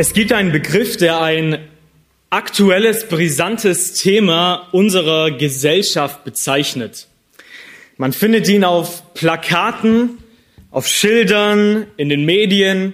[0.00, 1.58] Es gibt einen Begriff, der ein
[2.30, 7.08] aktuelles, brisantes Thema unserer Gesellschaft bezeichnet.
[7.96, 10.18] Man findet ihn auf Plakaten,
[10.70, 12.92] auf Schildern, in den Medien,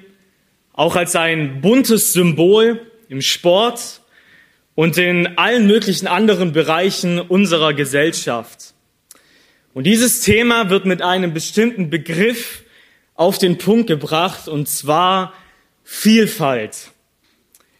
[0.72, 2.80] auch als ein buntes Symbol
[3.10, 4.00] im Sport
[4.74, 8.72] und in allen möglichen anderen Bereichen unserer Gesellschaft.
[9.74, 12.62] Und dieses Thema wird mit einem bestimmten Begriff
[13.14, 15.34] auf den Punkt gebracht, und zwar
[15.82, 16.93] Vielfalt.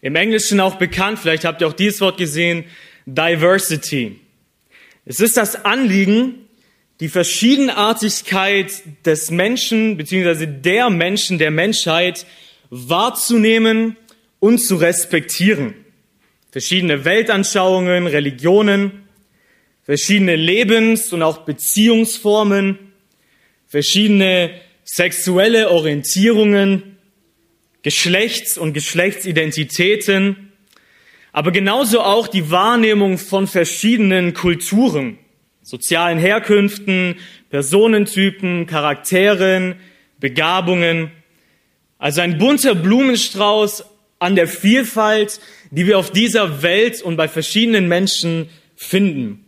[0.05, 2.65] Im Englischen auch bekannt, vielleicht habt ihr auch dieses Wort gesehen,
[3.07, 4.19] Diversity.
[5.03, 6.47] Es ist das Anliegen,
[6.99, 10.45] die Verschiedenartigkeit des Menschen bzw.
[10.45, 12.27] der Menschen, der Menschheit
[12.69, 13.97] wahrzunehmen
[14.39, 15.73] und zu respektieren.
[16.51, 19.07] Verschiedene Weltanschauungen, Religionen,
[19.81, 22.77] verschiedene Lebens- und auch Beziehungsformen,
[23.65, 24.51] verschiedene
[24.83, 26.94] sexuelle Orientierungen,
[27.85, 30.51] Geschlechts- und Geschlechtsidentitäten,
[31.31, 35.19] aber genauso auch die Wahrnehmung von verschiedenen Kulturen,
[35.61, 37.17] sozialen Herkünften,
[37.51, 39.75] Personentypen, Charakteren,
[40.19, 41.11] Begabungen.
[41.99, 43.85] Also ein bunter Blumenstrauß
[44.17, 49.45] an der Vielfalt, die wir auf dieser Welt und bei verschiedenen Menschen finden.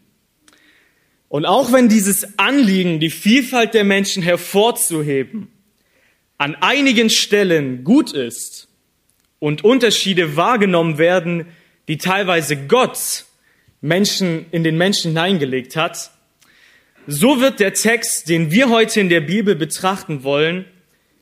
[1.28, 5.48] Und auch wenn dieses Anliegen, die Vielfalt der Menschen hervorzuheben,
[6.38, 8.68] an einigen Stellen gut ist
[9.40, 11.48] und Unterschiede wahrgenommen werden,
[11.88, 13.26] die teilweise Gott
[13.82, 16.12] Menschen in den Menschen hineingelegt hat,
[17.06, 20.66] so wird der Text, den wir heute in der Bibel betrachten wollen,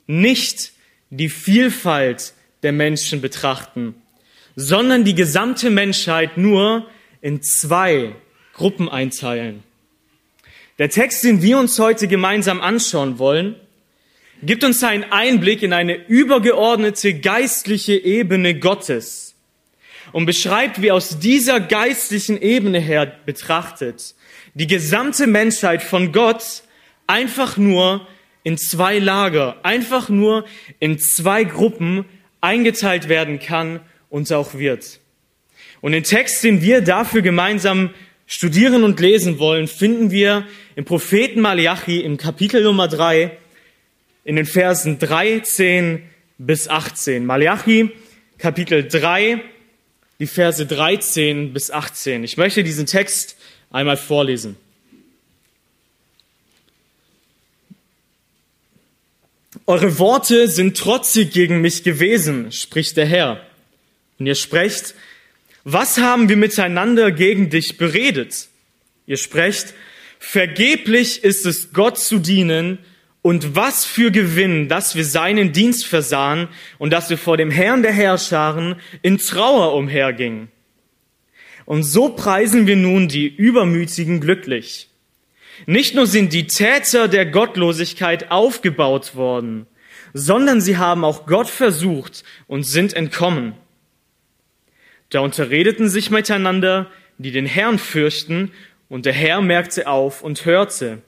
[0.08, 0.72] nicht
[1.10, 3.96] die Vielfalt der Menschen betrachten,
[4.56, 6.88] sondern die gesamte Menschheit nur
[7.22, 8.16] in zwei
[8.54, 9.64] Gruppen einteilen.
[10.80, 13.56] Der Text, den wir uns heute gemeinsam anschauen wollen,
[14.44, 19.36] gibt uns einen Einblick in eine übergeordnete geistliche Ebene Gottes
[20.11, 24.16] und beschreibt, wie aus dieser geistlichen Ebene her betrachtet
[24.56, 26.63] die gesamte Menschheit von Gott
[27.07, 28.07] einfach nur
[28.44, 30.45] in zwei Lager, einfach nur
[30.79, 32.06] in zwei Gruppen
[32.41, 35.00] eingeteilt werden kann und auch wird.
[35.81, 37.90] Und den Text, den wir dafür gemeinsam
[38.28, 43.38] studieren und lesen wollen, finden wir im Propheten Malachi im Kapitel Nummer drei
[44.25, 46.03] in den Versen 13
[46.38, 47.25] bis 18.
[47.25, 47.91] Malachi,
[48.38, 49.41] Kapitel 3,
[50.19, 52.24] die Verse 13 bis 18.
[52.24, 53.38] Ich möchte diesen Text
[53.72, 54.58] einmal vorlesen.
[59.68, 63.46] Eure Worte sind trotzig gegen mich gewesen, spricht der Herr.
[64.19, 64.96] Und ihr sprecht,
[65.63, 68.47] was haben wir miteinander gegen dich beredet?
[69.07, 69.74] Ihr sprecht,
[70.19, 72.80] vergeblich ist es Gott zu dienen,
[73.25, 76.47] und was für Gewinn, dass wir seinen Dienst versahen
[76.78, 80.50] und dass wir vor dem Herrn der Herrscharen in Trauer umhergingen.
[81.66, 84.91] Und so preisen wir nun die Übermütigen glücklich.
[85.66, 89.66] Nicht nur sind die Täter der Gottlosigkeit aufgebaut worden,
[90.13, 93.56] sondern sie haben auch Gott versucht und sind entkommen.
[95.09, 98.52] Da unterredeten sich miteinander, die den Herrn fürchten,
[98.88, 101.02] und der Herr merkte auf und hörte.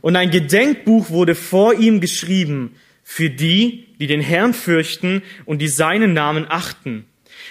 [0.00, 5.68] Und ein Gedenkbuch wurde vor ihm geschrieben für die, die den Herrn fürchten und die
[5.68, 7.06] seinen Namen achten.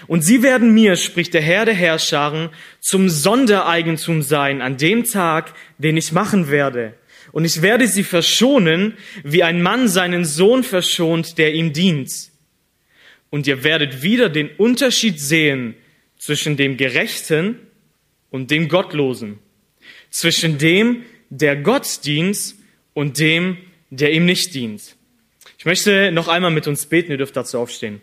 [0.07, 2.50] Und sie werden mir, spricht der Herr der Herrscharen,
[2.81, 6.94] zum Sondereigentum sein an dem Tag, den ich machen werde.
[7.31, 12.12] Und ich werde sie verschonen, wie ein Mann seinen Sohn verschont, der ihm dient.
[13.29, 15.75] Und ihr werdet wieder den Unterschied sehen
[16.17, 17.59] zwischen dem Gerechten
[18.29, 19.39] und dem Gottlosen,
[20.09, 21.03] zwischen dem,
[21.38, 22.56] der Gott dient
[22.94, 23.57] und dem,
[23.90, 24.96] der ihm nicht dient.
[25.57, 28.01] Ich möchte noch einmal mit uns beten, ihr dürft dazu aufstehen.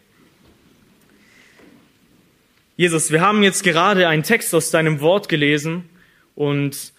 [2.76, 5.88] Jesus, wir haben jetzt gerade einen Text aus deinem Wort gelesen
[6.34, 6.92] und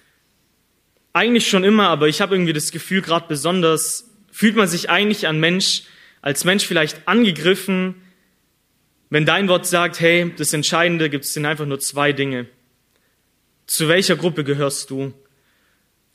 [1.11, 5.27] eigentlich schon immer, aber ich habe irgendwie das Gefühl, gerade besonders fühlt man sich eigentlich
[5.27, 5.83] an Mensch,
[6.21, 7.95] als Mensch vielleicht angegriffen,
[9.09, 12.47] wenn dein Wort sagt, hey, das Entscheidende gibt es einfach nur zwei Dinge.
[13.67, 15.13] Zu welcher Gruppe gehörst du?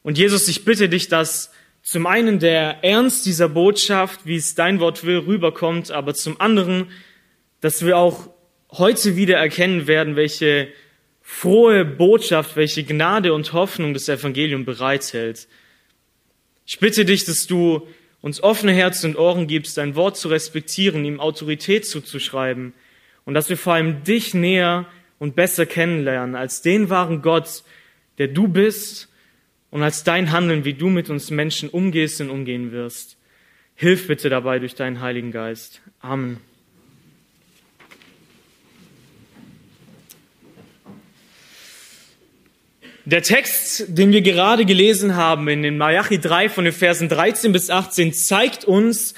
[0.03, 1.51] Und Jesus, ich bitte dich, dass
[1.83, 6.91] zum einen der Ernst dieser Botschaft, wie es dein Wort will, rüberkommt, aber zum anderen,
[7.61, 8.31] dass wir auch
[8.71, 10.69] heute wieder erkennen werden, welche
[11.23, 15.49] frohe Botschaft, welche Gnade und Hoffnung das Evangelium bereithält.
[16.67, 17.87] Ich bitte dich, dass du
[18.21, 22.75] uns offene Herzen und Ohren gibst, dein Wort zu respektieren, ihm Autorität zuzuschreiben
[23.25, 24.87] und dass wir vor allem dich näher
[25.19, 27.63] und besser kennenlernen als den wahren Gott,
[28.19, 29.09] der du bist
[29.71, 33.17] und als dein Handeln, wie du mit uns Menschen umgehst und umgehen wirst.
[33.75, 35.81] Hilf bitte dabei durch deinen Heiligen Geist.
[36.01, 36.39] Amen.
[43.05, 47.53] Der Text, den wir gerade gelesen haben in den Malachi 3 von den Versen 13
[47.53, 49.15] bis 18, zeigt uns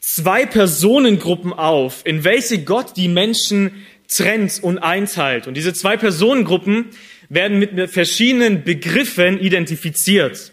[0.00, 5.46] zwei Personengruppen auf, in welche Gott die Menschen trennt und einteilt.
[5.46, 6.86] Und diese zwei Personengruppen,
[7.28, 10.52] werden mit verschiedenen Begriffen identifiziert.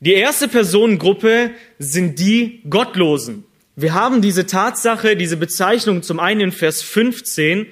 [0.00, 3.44] Die erste Personengruppe sind die Gottlosen.
[3.76, 7.66] Wir haben diese Tatsache, diese Bezeichnung zum einen in Vers 15,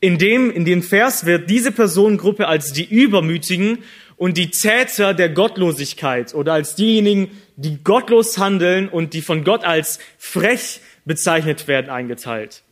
[0.00, 3.78] in dem, in dem Vers wird diese Personengruppe als die Übermütigen
[4.16, 9.64] und die Täter der Gottlosigkeit oder als diejenigen, die gottlos handeln und die von Gott
[9.64, 12.62] als frech bezeichnet werden, eingeteilt.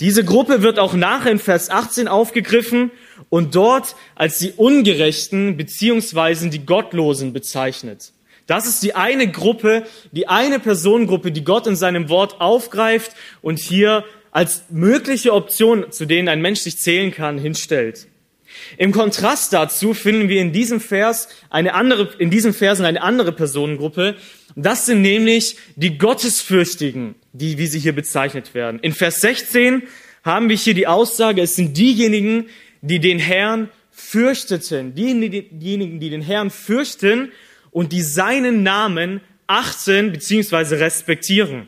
[0.00, 2.90] Diese Gruppe wird auch nachher in Vers 18 aufgegriffen
[3.28, 8.12] und dort als die Ungerechten beziehungsweise die Gottlosen bezeichnet.
[8.46, 13.58] Das ist die eine Gruppe, die eine Personengruppe, die Gott in seinem Wort aufgreift und
[13.58, 18.06] hier als mögliche Option, zu denen ein Mensch sich zählen kann, hinstellt.
[18.78, 23.32] Im Kontrast dazu finden wir in diesem Vers eine andere, in diesen Versen eine andere
[23.32, 24.16] Personengruppe.
[24.54, 28.80] Das sind nämlich die Gottesfürchtigen, die, wie sie hier bezeichnet werden.
[28.80, 29.82] In Vers 16
[30.22, 32.46] haben wir hier die Aussage, es sind diejenigen,
[32.82, 37.32] die den Herrn fürchteten, diejenigen, die den Herrn fürchten
[37.70, 40.76] und die seinen Namen achten bzw.
[40.76, 41.66] respektieren.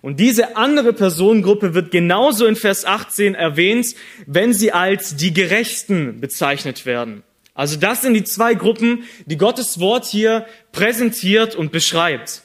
[0.00, 3.94] Und diese andere Personengruppe wird genauso in Vers 18 erwähnt,
[4.26, 7.24] wenn sie als die Gerechten bezeichnet werden.
[7.54, 12.42] Also das sind die zwei Gruppen, die Gottes Wort hier präsentiert und beschreibt.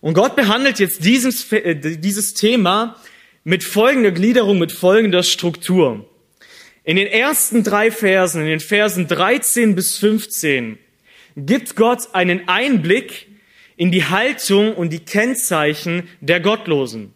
[0.00, 2.96] Und Gott behandelt jetzt dieses, äh, dieses Thema
[3.44, 6.07] mit folgender Gliederung, mit folgender Struktur.
[6.88, 10.78] In den ersten drei Versen, in den Versen 13 bis 15,
[11.36, 13.26] gibt Gott einen Einblick
[13.76, 17.12] in die Haltung und die Kennzeichen der Gottlosen.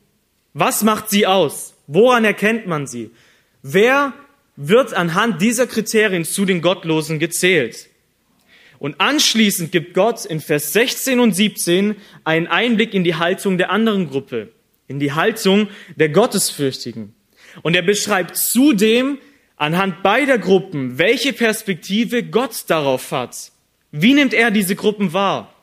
[0.52, 1.72] Was macht sie aus?
[1.86, 3.12] Woran erkennt man sie?
[3.62, 4.12] Wer
[4.56, 7.88] wird anhand dieser Kriterien zu den Gottlosen gezählt?
[8.78, 13.70] Und anschließend gibt Gott in Vers 16 und 17 einen Einblick in die Haltung der
[13.70, 14.52] anderen Gruppe,
[14.86, 17.14] in die Haltung der Gottesfürchtigen.
[17.62, 19.16] Und er beschreibt zudem
[19.62, 23.52] anhand beider Gruppen, welche Perspektive Gott darauf hat.
[23.92, 25.54] Wie nimmt er diese Gruppen wahr?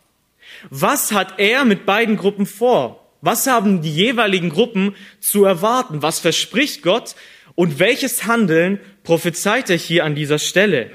[0.69, 3.05] Was hat er mit beiden Gruppen vor?
[3.19, 6.01] Was haben die jeweiligen Gruppen zu erwarten?
[6.01, 7.15] Was verspricht Gott?
[7.55, 10.91] Und welches Handeln prophezeit er hier an dieser Stelle?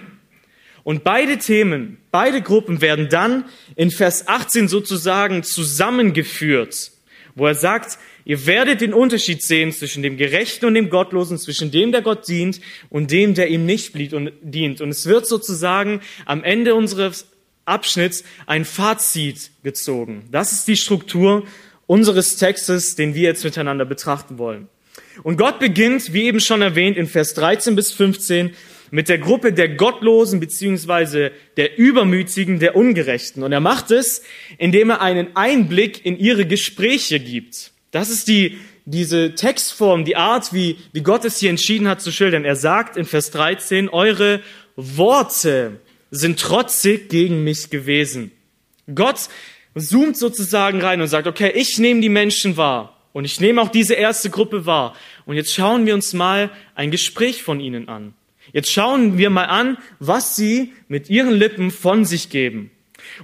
[0.83, 3.45] Und beide Themen, beide Gruppen werden dann
[3.77, 6.93] in Vers 18 sozusagen zusammengeführt,
[7.35, 11.71] wo er sagt, ihr werdet den Unterschied sehen zwischen dem Gerechten und dem Gottlosen, zwischen
[11.71, 12.61] dem, der Gott dient
[12.91, 14.81] und dem, der ihm nicht dient.
[14.81, 17.27] Und es wird sozusagen am Ende unseres
[17.65, 20.29] Abschnitts ein Fazit gezogen.
[20.31, 21.45] Das ist die Struktur
[21.87, 24.69] unseres Textes, den wir jetzt miteinander betrachten wollen.
[25.23, 28.55] Und Gott beginnt, wie eben schon erwähnt, in Vers 13 bis 15
[28.95, 33.43] mit der Gruppe der Gottlosen beziehungsweise der Übermütigen, der Ungerechten.
[33.43, 34.23] Und er macht es,
[34.57, 37.73] indem er einen Einblick in ihre Gespräche gibt.
[37.91, 42.13] Das ist die, diese Textform, die Art, wie, wie Gott es hier entschieden hat zu
[42.13, 42.45] schildern.
[42.45, 44.41] Er sagt in Vers 13, eure
[44.77, 45.81] Worte
[46.13, 48.31] sind trotzig gegen mich gewesen.
[48.95, 49.29] Gott
[49.77, 53.71] zoomt sozusagen rein und sagt, okay, ich nehme die Menschen wahr und ich nehme auch
[53.71, 54.95] diese erste Gruppe wahr.
[55.27, 58.15] Und jetzt schauen wir uns mal ein Gespräch von ihnen an.
[58.55, 62.71] Jetzt schauen wir mal an, was sie mit ihren Lippen von sich geben.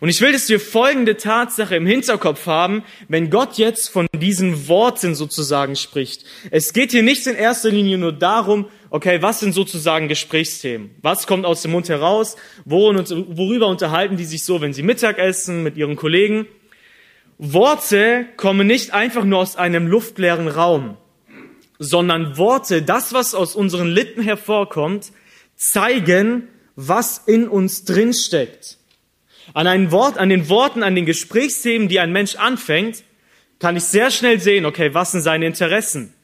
[0.00, 4.66] Und ich will, dass wir folgende Tatsache im Hinterkopf haben, wenn Gott jetzt von diesen
[4.66, 6.24] Worten sozusagen spricht.
[6.50, 10.90] Es geht hier nicht in erster Linie nur darum, okay, was sind sozusagen Gesprächsthemen?
[11.00, 12.34] Was kommt aus dem Mund heraus?
[12.64, 16.46] Worüber unterhalten die sich so, wenn sie Mittag essen mit ihren Kollegen?
[17.38, 20.96] Worte kommen nicht einfach nur aus einem luftleeren Raum,
[21.78, 25.12] sondern Worte, das, was aus unseren Lippen hervorkommt,
[25.60, 28.78] zeigen, was in uns drinsteckt.
[29.52, 33.04] An ein Wort, an den Worten, an den Gesprächsthemen, die ein Mensch anfängt,
[33.58, 36.14] kann ich sehr schnell sehen, okay, was sind seine Interessen?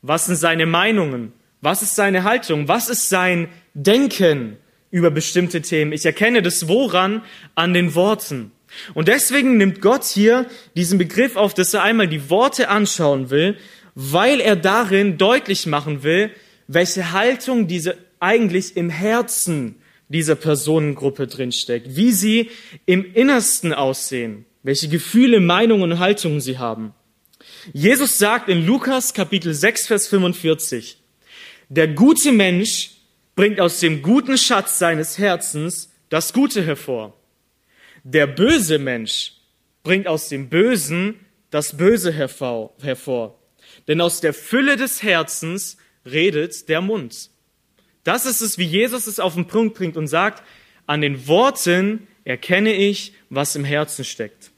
[0.00, 1.32] Was sind seine Meinungen?
[1.60, 2.68] Was ist seine Haltung?
[2.68, 4.58] Was ist sein Denken
[4.92, 5.92] über bestimmte Themen?
[5.92, 7.22] Ich erkenne das Woran
[7.56, 8.52] an den Worten.
[8.92, 10.46] Und deswegen nimmt Gott hier
[10.76, 13.56] diesen Begriff auf, dass er einmal die Worte anschauen will,
[13.96, 16.30] weil er darin deutlich machen will,
[16.68, 19.76] welche Haltung diese eigentlich im Herzen
[20.08, 22.50] dieser Personengruppe drinsteckt, wie sie
[22.86, 26.94] im Innersten aussehen, welche Gefühle, Meinungen und Haltungen sie haben.
[27.72, 30.98] Jesus sagt in Lukas Kapitel 6, Vers 45,
[31.68, 32.90] der gute Mensch
[33.34, 37.18] bringt aus dem guten Schatz seines Herzens das Gute hervor.
[38.04, 39.32] Der böse Mensch
[39.82, 43.38] bringt aus dem Bösen das Böse hervor.
[43.88, 47.30] Denn aus der Fülle des Herzens redet der Mund.
[48.04, 50.42] Das ist es, wie Jesus es auf den Punkt bringt und sagt,
[50.86, 54.50] an den Worten erkenne ich, was im Herzen steckt.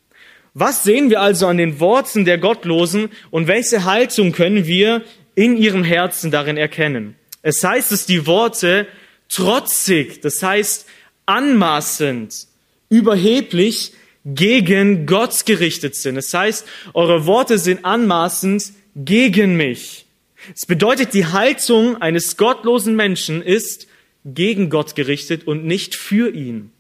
[0.54, 5.56] Was sehen wir also an den Worten der Gottlosen und welche Haltung können wir in
[5.56, 7.14] ihrem Herzen darin erkennen?
[7.42, 8.86] Es heißt, dass die Worte
[9.28, 10.86] trotzig, das heißt
[11.26, 12.46] anmaßend,
[12.88, 13.92] überheblich
[14.24, 16.16] gegen Gott gerichtet sind.
[16.16, 20.05] Das heißt, eure Worte sind anmaßend gegen mich.
[20.54, 23.86] Es bedeutet, die Haltung eines gottlosen Menschen ist
[24.24, 26.72] gegen Gott gerichtet und nicht für ihn.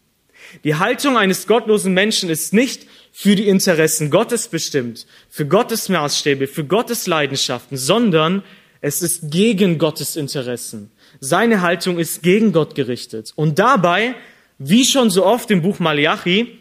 [0.64, 6.46] Die Haltung eines gottlosen Menschen ist nicht für die Interessen Gottes bestimmt, für Gottes Maßstäbe,
[6.46, 8.42] für Gottes Leidenschaften, sondern
[8.80, 10.90] es ist gegen Gottes Interessen.
[11.20, 13.32] Seine Haltung ist gegen Gott gerichtet.
[13.34, 14.14] Und dabei,
[14.58, 16.60] wie schon so oft im Buch Malachi,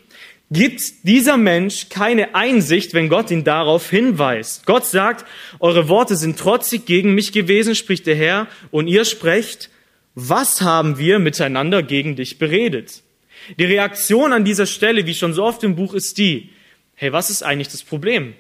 [0.52, 4.66] gibt dieser Mensch keine Einsicht, wenn Gott ihn darauf hinweist.
[4.66, 5.26] Gott sagt,
[5.60, 9.70] eure Worte sind trotzig gegen mich gewesen, spricht der Herr, und ihr sprecht,
[10.14, 13.02] was haben wir miteinander gegen dich beredet?
[13.60, 16.52] Die Reaktion an dieser Stelle, wie schon so oft im Buch, ist die,
[16.96, 18.34] hey, was ist eigentlich das Problem?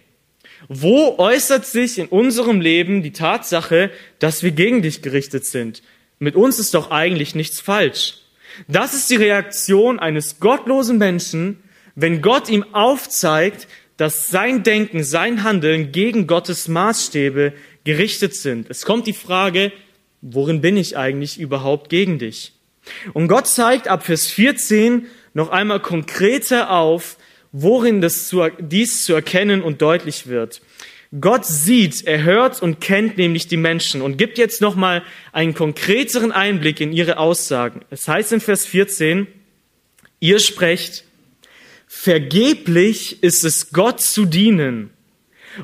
[0.67, 5.83] Wo äußert sich in unserem Leben die Tatsache, dass wir gegen dich gerichtet sind?
[6.17, 8.19] Mit uns ist doch eigentlich nichts falsch.
[8.67, 11.61] Das ist die Reaktion eines gottlosen Menschen,
[11.95, 17.53] wenn Gott ihm aufzeigt, dass sein Denken, sein Handeln gegen Gottes Maßstäbe
[17.85, 18.69] gerichtet sind.
[18.69, 19.71] Es kommt die Frage,
[20.21, 22.53] worin bin ich eigentlich überhaupt gegen dich?
[23.13, 27.17] Und Gott zeigt ab Vers 14 noch einmal konkreter auf,
[27.51, 30.61] worin das zu, dies zu erkennen und deutlich wird.
[31.21, 35.53] Gott sieht, er hört und kennt nämlich die Menschen und gibt jetzt noch mal einen
[35.53, 37.81] konkreteren Einblick in ihre Aussagen.
[37.89, 39.27] Es heißt in Vers 14,
[40.19, 41.04] ihr sprecht,
[41.87, 44.91] vergeblich ist es Gott zu dienen.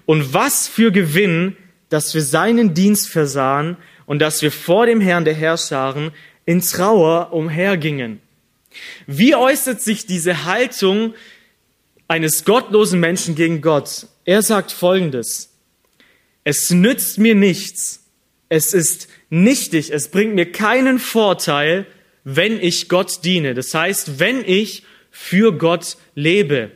[0.05, 1.55] Und was für Gewinn,
[1.89, 6.11] dass wir seinen Dienst versahen und dass wir vor dem Herrn der Herrscharen
[6.45, 8.21] in Trauer umhergingen.
[9.07, 11.13] Wie äußert sich diese Haltung
[12.07, 14.07] eines gottlosen Menschen gegen Gott?
[14.25, 15.49] Er sagt Folgendes.
[16.43, 18.05] Es nützt mir nichts.
[18.49, 19.91] Es ist nichtig.
[19.91, 21.85] Es bringt mir keinen Vorteil,
[22.23, 23.53] wenn ich Gott diene.
[23.53, 26.71] Das heißt, wenn ich für Gott lebe.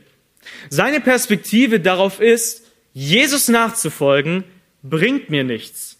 [0.70, 4.44] Seine Perspektive darauf ist, Jesus nachzufolgen,
[4.82, 5.98] bringt mir nichts.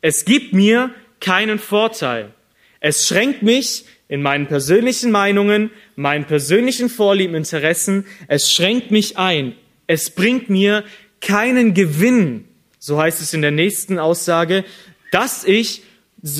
[0.00, 2.32] Es gibt mir keinen Vorteil.
[2.80, 8.06] Es schränkt mich in meinen persönlichen Meinungen, meinen persönlichen Vorlieben, Interessen.
[8.28, 9.54] Es schränkt mich ein.
[9.86, 10.84] Es bringt mir
[11.20, 12.44] keinen Gewinn,
[12.78, 14.64] so heißt es in der nächsten Aussage,
[15.10, 15.82] dass ich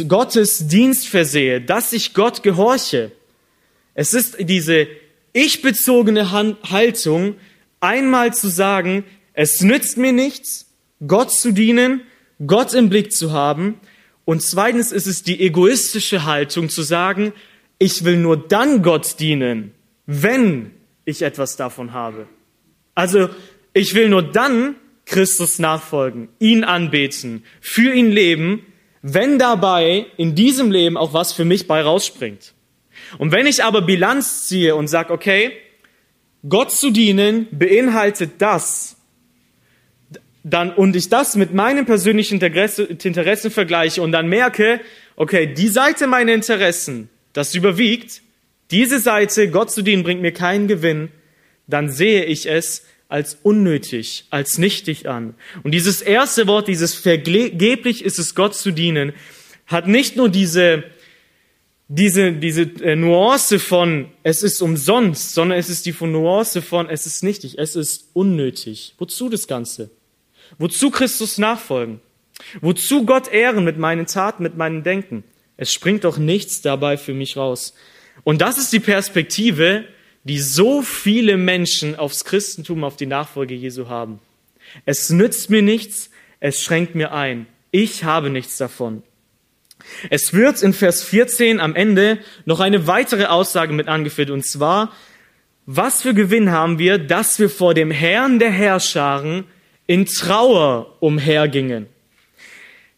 [0.07, 3.11] Gottes Dienst versehe, dass ich Gott gehorche.
[3.95, 4.87] Es ist diese
[5.39, 7.37] ich-bezogene Haltung,
[7.81, 10.67] einmal zu sagen, es nützt mir nichts,
[11.07, 12.03] Gott zu dienen,
[12.45, 13.81] Gott im Blick zu haben.
[14.25, 17.33] Und zweitens ist es die egoistische Haltung zu sagen,
[17.79, 19.73] ich will nur dann Gott dienen,
[20.07, 20.73] wenn
[21.05, 22.27] ich etwas davon habe.
[22.95, 23.31] Also
[23.73, 28.67] ich will nur dann Christus nachfolgen, ihn anbeten, für ihn leben,
[29.03, 32.55] wenn dabei in diesem Leben auch was für mich bei rausspringt.
[33.17, 35.53] Und wenn ich aber Bilanz ziehe und sage, okay,
[36.49, 38.97] Gott zu dienen beinhaltet das,
[40.45, 44.81] dann, und ich das mit meinen persönlichen Interessen vergleiche und dann merke,
[45.17, 48.23] okay, die Seite meiner Interessen, das überwiegt,
[48.71, 51.11] diese Seite, Gott zu dienen, bringt mir keinen Gewinn,
[51.67, 55.35] dann sehe ich es als unnötig, als nichtig an.
[55.63, 59.13] Und dieses erste Wort, dieses vergeblich ist es Gott zu dienen,
[59.67, 60.85] hat nicht nur diese,
[61.89, 67.07] diese, diese äh, Nuance von es ist umsonst, sondern es ist die Nuance von es
[67.07, 68.95] ist nichtig, es ist unnötig.
[68.99, 69.91] Wozu das Ganze?
[70.59, 72.01] Wozu Christus nachfolgen?
[72.61, 75.25] Wozu Gott ehren mit meinen Taten, mit meinem Denken?
[75.57, 77.75] Es springt doch nichts dabei für mich raus.
[78.23, 79.85] Und das ist die Perspektive,
[80.25, 84.21] die so viele Menschen aufs Christentum, auf die Nachfolge Jesu haben.
[84.85, 87.47] Es nützt mir nichts, es schränkt mir ein.
[87.71, 89.03] Ich habe nichts davon.
[90.11, 94.93] Es wird in Vers 14 am Ende noch eine weitere Aussage mit angeführt, und zwar,
[95.67, 99.45] was für Gewinn haben wir, dass wir vor dem Herrn der Herrscharen
[99.87, 101.87] in Trauer umhergingen.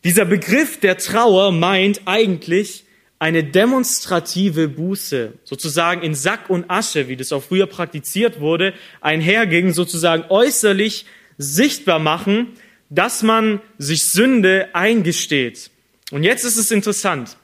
[0.05, 2.85] Dieser Begriff der Trauer meint eigentlich
[3.19, 9.73] eine demonstrative Buße, sozusagen in Sack und Asche, wie das auch früher praktiziert wurde, einherging,
[9.73, 11.05] sozusagen äußerlich
[11.37, 12.49] sichtbar machen,
[12.89, 15.71] dass man sich Sünde eingesteht.
[16.11, 17.37] Und jetzt ist es interessant.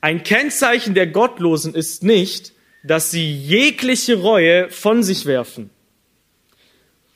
[0.00, 5.70] Ein Kennzeichen der Gottlosen ist nicht, dass sie jegliche Reue von sich werfen.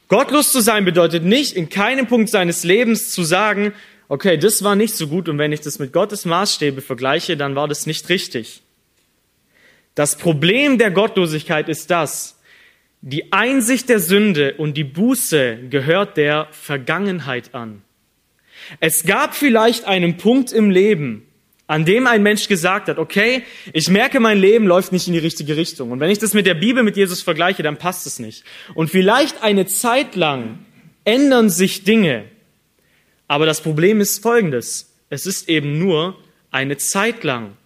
[0.09, 3.73] Gottlos zu sein bedeutet nicht, in keinem Punkt seines Lebens zu sagen,
[4.09, 7.57] okay, das war nicht so gut und wenn ich das mit Gottes Maßstäbe vergleiche, dann
[7.57, 8.63] war das nicht richtig.
[9.97, 12.39] Das Problem der Gottlosigkeit ist das,
[13.01, 17.83] die Einsicht der Sünde und die Buße gehört der Vergangenheit an.
[18.81, 21.27] Es gab vielleicht einen Punkt im Leben,
[21.67, 23.43] an dem ein Mensch gesagt hat, okay,
[23.73, 25.91] ich merke, mein Leben läuft nicht in die richtige Richtung.
[25.91, 28.45] Und wenn ich das mit der Bibel, mit Jesus vergleiche, dann passt es nicht.
[28.75, 30.61] Und vielleicht eine Zeit lang
[31.05, 32.25] ändern sich Dinge.
[33.29, 34.93] Aber das Problem ist folgendes.
[35.11, 36.19] Es ist eben nur
[36.51, 37.57] eine Zeit lang.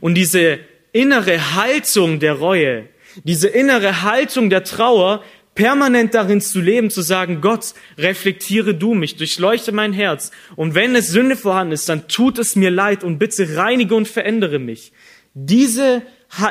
[0.00, 0.58] Und diese
[0.92, 2.88] innere Haltung der Reue,
[3.24, 5.22] diese innere Haltung der Trauer,
[5.58, 10.30] permanent darin zu leben, zu sagen, Gott, reflektiere du mich, durchleuchte mein Herz.
[10.54, 14.06] Und wenn es Sünde vorhanden ist, dann tut es mir leid und bitte reinige und
[14.06, 14.92] verändere mich.
[15.34, 16.02] Diese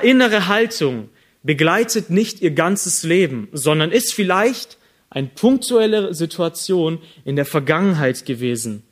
[0.03, 1.09] innere Haltung
[1.41, 4.77] begleitet nicht ihr ganzes Leben, sondern ist vielleicht
[5.09, 8.83] eine punktuelle Situation in der Vergangenheit gewesen.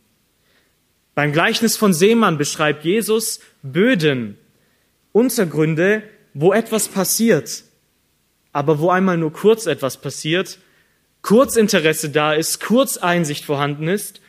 [1.14, 4.38] Beim Gleichnis von Seemann beschreibt Jesus Böden,
[5.12, 6.04] Untergründe,
[6.34, 7.65] wo etwas passiert
[8.56, 10.60] aber wo einmal nur kurz etwas passiert,
[11.22, 14.22] kurz Interesse da ist, kurz Einsicht vorhanden ist,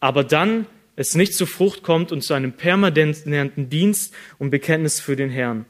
[0.00, 5.16] aber dann es nicht zur Frucht kommt und zu einem permanenten Dienst und Bekenntnis für
[5.16, 5.66] den Herrn.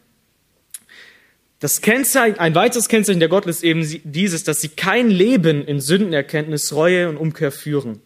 [1.58, 5.80] Das Kennzeichen, ein weiteres Kennzeichen der Gottlos ist eben dieses, dass sie kein Leben in
[5.80, 8.00] Sündenerkenntnis, Reue und Umkehr führen.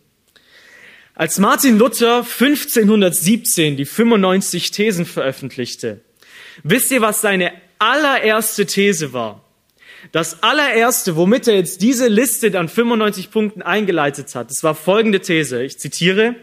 [1.15, 6.01] Als Martin Luther 1517 die 95 Thesen veröffentlichte,
[6.63, 9.45] wisst ihr, was seine allererste These war?
[10.13, 15.21] Das allererste, womit er jetzt diese Liste an 95 Punkten eingeleitet hat, das war folgende
[15.21, 15.63] These.
[15.63, 16.35] Ich zitiere.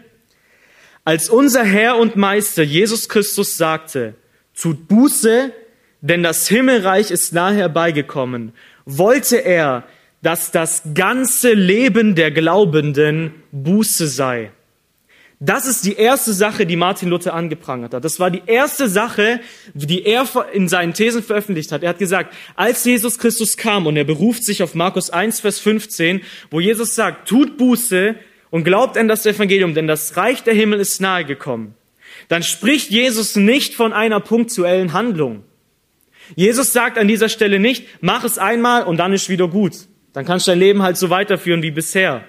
[1.04, 4.14] Als unser Herr und Meister Jesus Christus sagte,
[4.60, 5.52] tut Buße,
[6.00, 8.52] denn das Himmelreich ist nahe herbeigekommen,
[8.84, 9.84] wollte er,
[10.22, 14.50] dass das ganze Leben der Glaubenden Buße sei.
[15.38, 18.04] Das ist die erste Sache, die Martin Luther angeprangert hat.
[18.04, 19.40] Das war die erste Sache,
[19.74, 21.82] die er in seinen Thesen veröffentlicht hat.
[21.82, 25.60] Er hat gesagt, als Jesus Christus kam und er beruft sich auf Markus 1, Vers
[25.60, 28.14] 15, wo Jesus sagt, tut Buße
[28.50, 31.74] und glaubt an das Evangelium, denn das Reich der Himmel ist nahe gekommen.
[32.28, 35.42] Dann spricht Jesus nicht von einer punktuellen Handlung.
[36.34, 39.74] Jesus sagt an dieser Stelle nicht, mach es einmal und dann ist wieder gut.
[40.14, 42.24] Dann kannst du dein Leben halt so weiterführen wie bisher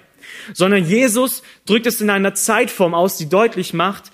[0.52, 4.10] sondern Jesus drückt es in einer Zeitform aus, die deutlich macht,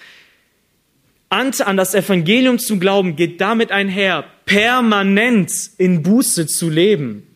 [1.28, 7.26] an das Evangelium zu glauben, geht damit einher, permanent in Buße zu leben.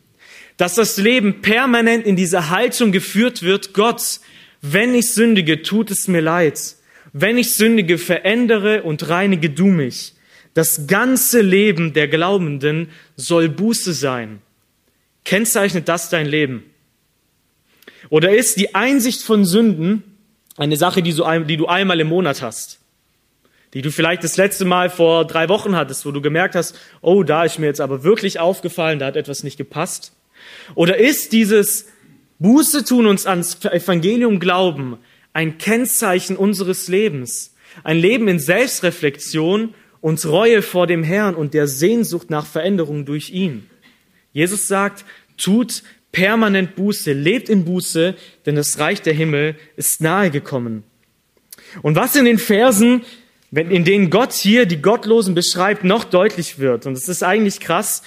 [0.56, 4.20] Dass das Leben permanent in dieser Haltung geführt wird, Gott,
[4.62, 6.76] wenn ich sündige, tut es mir leid.
[7.12, 10.14] Wenn ich sündige, verändere und reinige du mich.
[10.54, 14.40] Das ganze Leben der Glaubenden soll Buße sein.
[15.24, 16.64] Kennzeichnet das dein Leben?
[18.10, 20.02] Oder ist die Einsicht von Sünden
[20.56, 22.80] eine Sache, die, so, die du einmal im Monat hast?
[23.74, 27.22] Die du vielleicht das letzte Mal vor drei Wochen hattest, wo du gemerkt hast, oh,
[27.22, 30.12] da ist mir jetzt aber wirklich aufgefallen, da hat etwas nicht gepasst?
[30.74, 31.86] Oder ist dieses
[32.38, 34.98] Buße tun uns ans Evangelium glauben
[35.32, 37.54] ein Kennzeichen unseres Lebens?
[37.84, 43.30] Ein Leben in Selbstreflexion und Reue vor dem Herrn und der Sehnsucht nach Veränderung durch
[43.30, 43.68] ihn.
[44.32, 45.04] Jesus sagt,
[45.36, 48.14] tut permanent Buße, lebt in Buße,
[48.46, 50.84] denn das Reich der Himmel ist nahe gekommen.
[51.82, 53.02] Und was in den Versen,
[53.50, 58.02] in denen Gott hier die Gottlosen beschreibt, noch deutlich wird, und es ist eigentlich krass,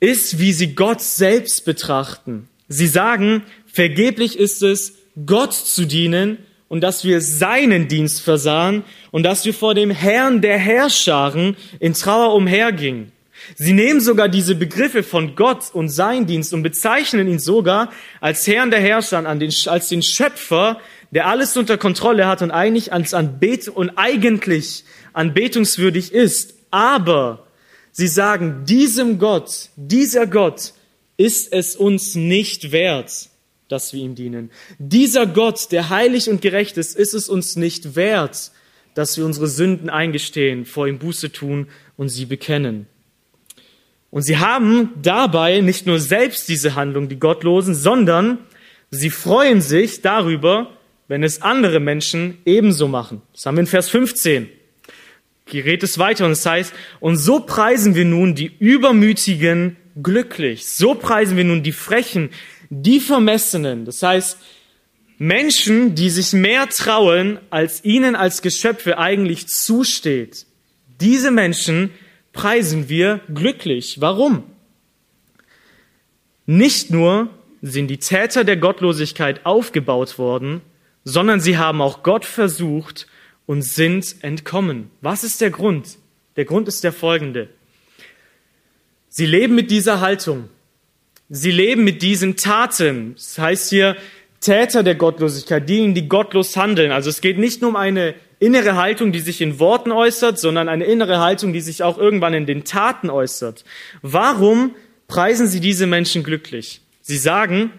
[0.00, 2.48] ist, wie sie Gott selbst betrachten.
[2.68, 4.94] Sie sagen, vergeblich ist es,
[5.26, 6.38] Gott zu dienen
[6.68, 11.94] und dass wir seinen Dienst versahen und dass wir vor dem Herrn der Herrscharen in
[11.94, 13.10] Trauer umhergingen.
[13.56, 18.46] Sie nehmen sogar diese Begriffe von Gott und sein Dienst und bezeichnen ihn sogar als
[18.46, 20.80] Herrn der Herrscher, als den Schöpfer,
[21.10, 26.54] der alles unter Kontrolle hat und eigentlich als Anbet und eigentlich anbetungswürdig ist.
[26.70, 27.46] Aber
[27.92, 30.72] sie sagen, diesem Gott, dieser Gott
[31.16, 33.30] ist es uns nicht wert,
[33.68, 34.50] dass wir ihm dienen.
[34.78, 38.52] Dieser Gott, der heilig und gerecht ist, ist es uns nicht wert,
[38.94, 42.86] dass wir unsere Sünden eingestehen, vor ihm Buße tun und sie bekennen.
[44.10, 48.38] Und sie haben dabei nicht nur selbst diese Handlung, die Gottlosen, sondern
[48.90, 50.70] sie freuen sich darüber,
[51.08, 53.22] wenn es andere Menschen ebenso machen.
[53.32, 54.48] Das haben wir in Vers 15.
[55.46, 60.66] Gerät es weiter und es heißt, und so preisen wir nun die Übermütigen glücklich.
[60.66, 62.30] So preisen wir nun die Frechen,
[62.70, 63.86] die Vermessenen.
[63.86, 64.38] Das heißt,
[65.18, 70.46] Menschen, die sich mehr trauen, als ihnen als Geschöpfe eigentlich zusteht.
[71.00, 71.90] Diese Menschen
[72.38, 74.00] preisen wir glücklich.
[74.00, 74.44] Warum?
[76.46, 77.30] Nicht nur
[77.62, 80.60] sind die Täter der Gottlosigkeit aufgebaut worden,
[81.02, 83.08] sondern sie haben auch Gott versucht
[83.46, 84.88] und sind entkommen.
[85.00, 85.98] Was ist der Grund?
[86.36, 87.48] Der Grund ist der folgende.
[89.08, 90.48] Sie leben mit dieser Haltung.
[91.28, 93.14] Sie leben mit diesen Taten.
[93.14, 93.96] Das heißt hier
[94.38, 96.92] Täter der Gottlosigkeit, diejenigen, die gottlos handeln.
[96.92, 100.68] Also es geht nicht nur um eine innere Haltung, die sich in Worten äußert, sondern
[100.68, 103.64] eine innere Haltung, die sich auch irgendwann in den Taten äußert.
[104.02, 104.74] Warum
[105.06, 106.80] preisen Sie diese Menschen glücklich?
[107.02, 107.72] Sie sagen,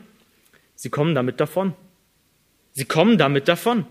[0.76, 1.74] sie kommen damit davon.
[2.72, 3.86] Sie kommen damit davon.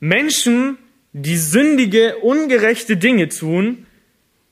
[0.00, 0.78] Menschen,
[1.12, 3.86] die sündige, ungerechte Dinge tun,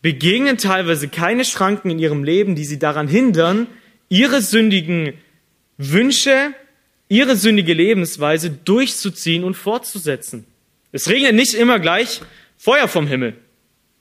[0.02, 3.66] begegnen teilweise keine Schranken in ihrem Leben, die sie daran hindern,
[4.08, 5.14] ihre sündigen
[5.78, 6.54] Wünsche,
[7.08, 10.46] ihre sündige Lebensweise durchzuziehen und fortzusetzen.
[10.92, 12.20] Es regnet nicht immer gleich
[12.56, 13.36] Feuer vom Himmel.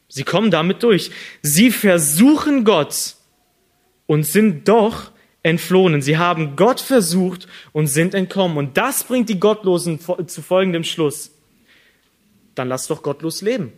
[0.08, 1.12] Sie kommen damit durch.
[1.42, 3.16] Sie versuchen Gott
[4.08, 5.12] und sind doch
[5.44, 6.02] entflohen.
[6.02, 8.58] Sie haben Gott versucht und sind entkommen.
[8.58, 11.32] Und das bringt die Gottlosen zu folgendem Schluss.
[12.56, 13.72] Dann lass doch gottlos leben.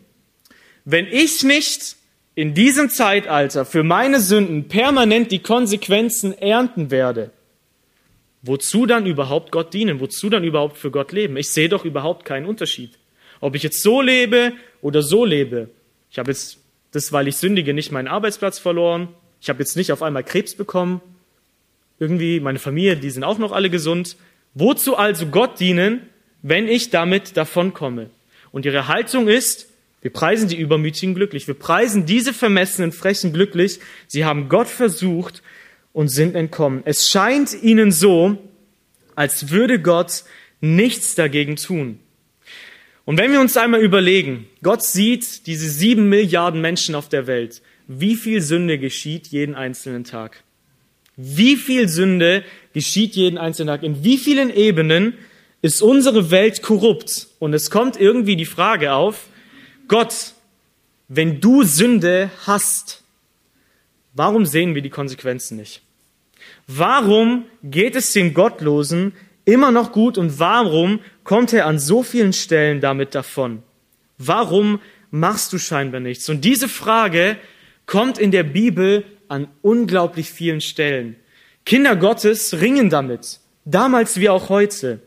[0.86, 1.98] Wenn ich nicht
[2.34, 7.32] in diesem Zeitalter für meine Sünden permanent die Konsequenzen ernten werde,
[8.42, 10.00] wozu dann überhaupt Gott dienen?
[10.00, 11.38] Wozu dann überhaupt für Gott leben?
[11.38, 12.98] Ich sehe doch überhaupt keinen Unterschied.
[13.42, 15.70] Ob ich jetzt so lebe oder so lebe.
[16.10, 16.60] Ich habe jetzt
[16.92, 19.10] das, weil ich sündige, nicht meinen Arbeitsplatz verloren.
[19.42, 21.02] Ich habe jetzt nicht auf einmal Krebs bekommen.
[22.00, 24.16] Irgendwie meine Familie, die sind auch noch alle gesund.
[24.54, 26.02] Wozu also Gott dienen,
[26.42, 28.10] wenn ich damit davonkomme?
[28.52, 29.68] Und ihre Haltung ist,
[30.02, 31.48] wir preisen die Übermütigen glücklich.
[31.48, 33.80] Wir preisen diese vermessenen Frechen glücklich.
[34.08, 35.42] Sie haben Gott versucht
[35.94, 36.82] und sind entkommen.
[36.86, 38.38] Es scheint ihnen so,
[39.16, 40.24] als würde Gott
[40.60, 42.00] nichts dagegen tun.
[43.06, 47.62] Und wenn wir uns einmal überlegen, Gott sieht diese sieben Milliarden Menschen auf der Welt,
[47.88, 50.44] wie viel Sünde geschieht jeden einzelnen Tag?
[51.18, 53.84] Wie viel Sünde geschieht jeden einzelnen Tag?
[53.84, 55.16] In wie vielen Ebenen
[55.62, 57.28] ist unsere Welt korrupt?
[57.40, 59.28] Und es kommt irgendwie die Frage auf,
[59.88, 60.34] Gott,
[61.08, 63.04] wenn du Sünde hast,
[64.14, 65.82] warum sehen wir die Konsequenzen nicht?
[66.68, 69.14] Warum geht es dem Gottlosen
[69.46, 73.64] immer noch gut und warum kommt er an so vielen Stellen damit davon?
[74.18, 76.30] Warum machst du scheinbar nichts?
[76.30, 77.38] Und diese Frage
[77.86, 81.16] kommt in der Bibel an unglaublich vielen Stellen.
[81.66, 85.00] Kinder Gottes ringen damit, damals wie auch heute.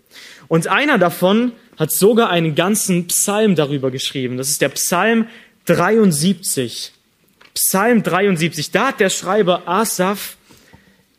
[0.48, 4.36] Und einer davon hat sogar einen ganzen Psalm darüber geschrieben.
[4.36, 5.26] Das ist der Psalm
[5.66, 6.92] 73.
[7.54, 8.70] Psalm 73.
[8.70, 10.36] Da hat der Schreiber Asaf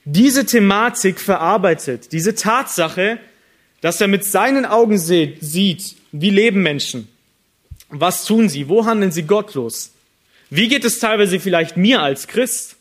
[0.06, 3.20] diese Thematik verarbeitet, diese Tatsache,
[3.82, 7.08] dass er mit seinen Augen sieht, wie leben Menschen.
[7.90, 8.70] Was tun sie?
[8.70, 9.92] Wo handeln sie gottlos?
[10.50, 12.78] Wie geht es teilweise vielleicht mir als Christ?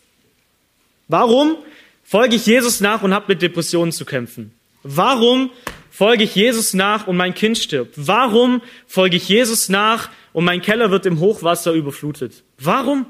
[1.08, 1.56] Warum
[2.04, 4.52] folge ich Jesus nach und habe mit Depressionen zu kämpfen?
[4.82, 5.50] Warum
[5.90, 7.94] folge ich Jesus nach und mein Kind stirbt?
[7.96, 12.42] Warum folge ich Jesus nach und mein Keller wird im Hochwasser überflutet?
[12.58, 13.06] Warum?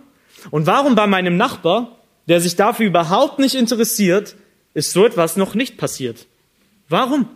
[0.51, 1.99] Und warum bei meinem Nachbar,
[2.29, 4.35] der sich dafür überhaupt nicht interessiert,
[4.75, 6.27] ist so etwas noch nicht passiert?
[6.89, 7.29] Warum?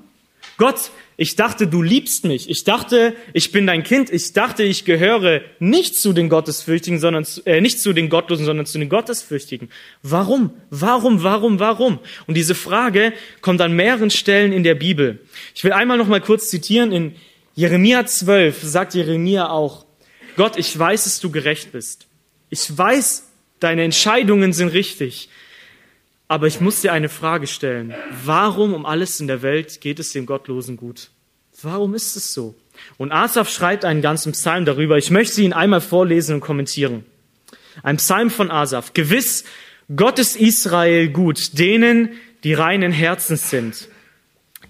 [0.57, 2.48] Gott, ich dachte, du liebst mich.
[2.48, 4.09] Ich dachte, ich bin dein Kind.
[4.11, 8.66] Ich dachte, ich gehöre nicht zu den Gottesfürchtigen, sondern äh, nicht zu den Gottlosen, sondern
[8.66, 9.68] zu den Gottesfürchtigen.
[10.03, 10.51] Warum?
[10.70, 11.24] Warum?
[11.24, 11.59] Warum?
[11.59, 11.98] Warum?
[12.29, 15.18] Und diese Frage kommt an mehreren Stellen in der Bibel.
[15.57, 16.92] Ich will einmal noch mal kurz zitieren.
[16.92, 17.16] In
[17.57, 19.87] Jeremia 12 sagt Jeremia auch:
[20.37, 22.07] Gott, ich weiß, dass du gerecht bist.
[22.48, 23.27] Ich weiß,
[23.61, 25.29] deine Entscheidungen sind richtig.
[26.29, 27.94] Aber ich muss dir eine Frage stellen.
[28.25, 31.11] Warum um alles in der Welt geht es dem Gottlosen gut?
[31.62, 32.55] Warum ist es so?
[32.99, 34.99] Und Asaf schreibt einen ganzen Psalm darüber.
[34.99, 37.05] Ich möchte ihn einmal vorlesen und kommentieren.
[37.83, 38.92] Ein Psalm von Asaf.
[38.92, 39.44] Gewiss,
[39.94, 42.11] Gott ist Israel gut, denen,
[42.44, 43.88] die reinen Herzens sind.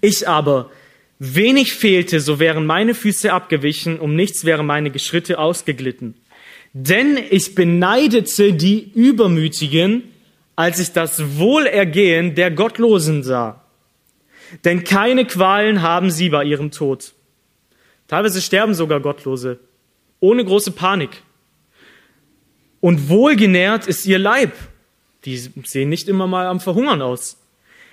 [0.01, 0.71] Ich aber,
[1.19, 6.15] wenig fehlte, so wären meine Füße abgewichen, um nichts wären meine Schritte ausgeglitten.
[6.73, 10.03] Denn ich beneidete die Übermütigen,
[10.55, 13.63] als ich das Wohlergehen der Gottlosen sah.
[14.65, 17.13] Denn keine Qualen haben sie bei ihrem Tod.
[18.07, 19.59] Teilweise sterben sogar Gottlose,
[20.19, 21.21] ohne große Panik.
[22.81, 24.51] Und wohlgenährt ist ihr Leib.
[25.25, 27.37] Die sehen nicht immer mal am Verhungern aus.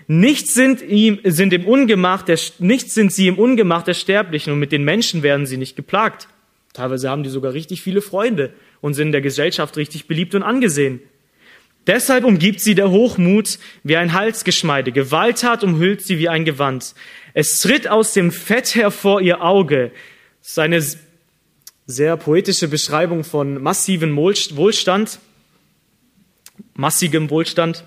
[0.09, 4.59] Nichts sind, ihm, sind im Ungemach der, nichts sind sie im Ungemach der Sterblichen und
[4.59, 6.29] mit den Menschen werden sie nicht geplagt.
[6.73, 10.43] Teilweise haben die sogar richtig viele Freunde und sind in der Gesellschaft richtig beliebt und
[10.43, 11.01] angesehen.
[11.87, 14.91] Deshalb umgibt sie der Hochmut wie ein Halsgeschmeide.
[14.91, 16.95] Gewalttat umhüllt sie wie ein Gewand.
[17.33, 19.93] Es tritt aus dem Fett hervor ihr Auge.
[20.41, 20.85] Das ist eine
[21.87, 25.21] sehr poetische Beschreibung von massivem Wohlstand,
[26.75, 27.85] massigem Wohlstand.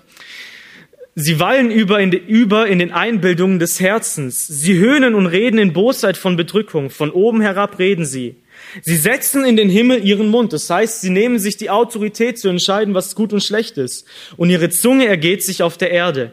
[1.14, 4.46] Sie wallen über in, über in den Einbildungen des Herzens.
[4.46, 6.88] Sie höhnen und reden in Bosheit von Bedrückung.
[6.88, 8.36] Von oben herab reden sie.
[8.82, 10.52] Sie setzen in den Himmel ihren Mund.
[10.52, 14.06] Das heißt, sie nehmen sich die Autorität zu entscheiden, was gut und schlecht ist.
[14.36, 16.32] Und ihre Zunge ergeht sich auf der Erde.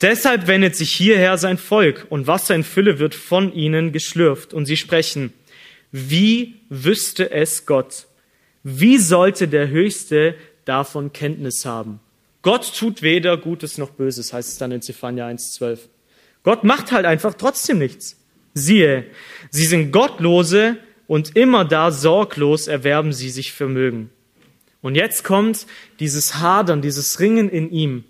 [0.00, 4.54] Deshalb wendet sich hierher sein Volk und Wasser in Fülle wird von ihnen geschlürft.
[4.54, 5.32] Und sie sprechen,
[5.90, 8.06] wie wüsste es Gott?
[8.62, 10.34] Wie sollte der Höchste
[10.64, 12.00] davon Kenntnis haben?
[12.42, 15.80] Gott tut weder Gutes noch Böses, heißt es dann in Zephania 1,12.
[16.44, 18.16] Gott macht halt einfach trotzdem nichts.
[18.54, 19.04] Siehe,
[19.50, 20.76] sie sind Gottlose
[21.08, 24.10] und immer da sorglos erwerben sie sich Vermögen.
[24.80, 25.66] Und jetzt kommt
[25.98, 28.04] dieses Hadern, dieses Ringen in ihm.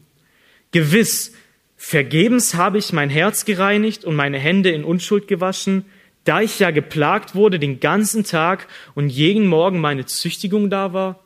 [0.73, 1.33] Gewiss,
[1.77, 5.87] vergebens habe ich mein Herz gereinigt und meine Hände in Unschuld gewaschen,
[6.25, 11.25] da ich ja geplagt wurde den ganzen Tag und jeden Morgen meine Züchtigung da war.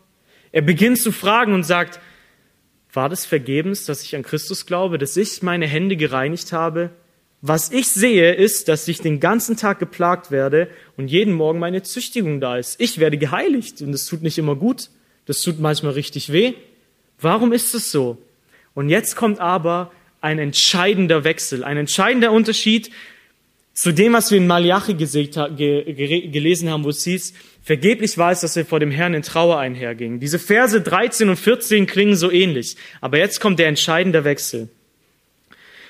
[0.53, 1.99] Er beginnt zu fragen und sagt,
[2.93, 6.91] war das vergebens, dass ich an Christus glaube, dass ich meine Hände gereinigt habe?
[7.45, 11.83] Was ich sehe, ist, dass ich den ganzen Tag geplagt werde und jeden Morgen meine
[11.83, 12.81] Züchtigung da ist.
[12.81, 14.91] Ich werde geheiligt und das tut nicht immer gut.
[15.27, 16.55] Das tut manchmal richtig weh.
[17.21, 18.17] Warum ist es so?
[18.75, 22.93] Und jetzt kommt aber ein entscheidender Wechsel, ein entscheidender Unterschied
[23.75, 27.33] zu dem, was wir in Malachi gelesen haben, wo es hieß,
[27.65, 30.21] vergeblich war es, dass wir vor dem Herrn in Trauer einhergingen.
[30.21, 34.69] Diese Verse 13 und 14 klingen so ähnlich, aber jetzt kommt der entscheidende Wechsel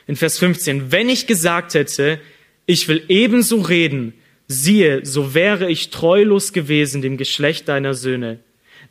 [0.06, 2.20] in Vers 15, wenn ich gesagt hätte,
[2.66, 4.14] ich will ebenso reden,
[4.48, 8.40] siehe, so wäre ich treulos gewesen dem Geschlecht deiner Söhne.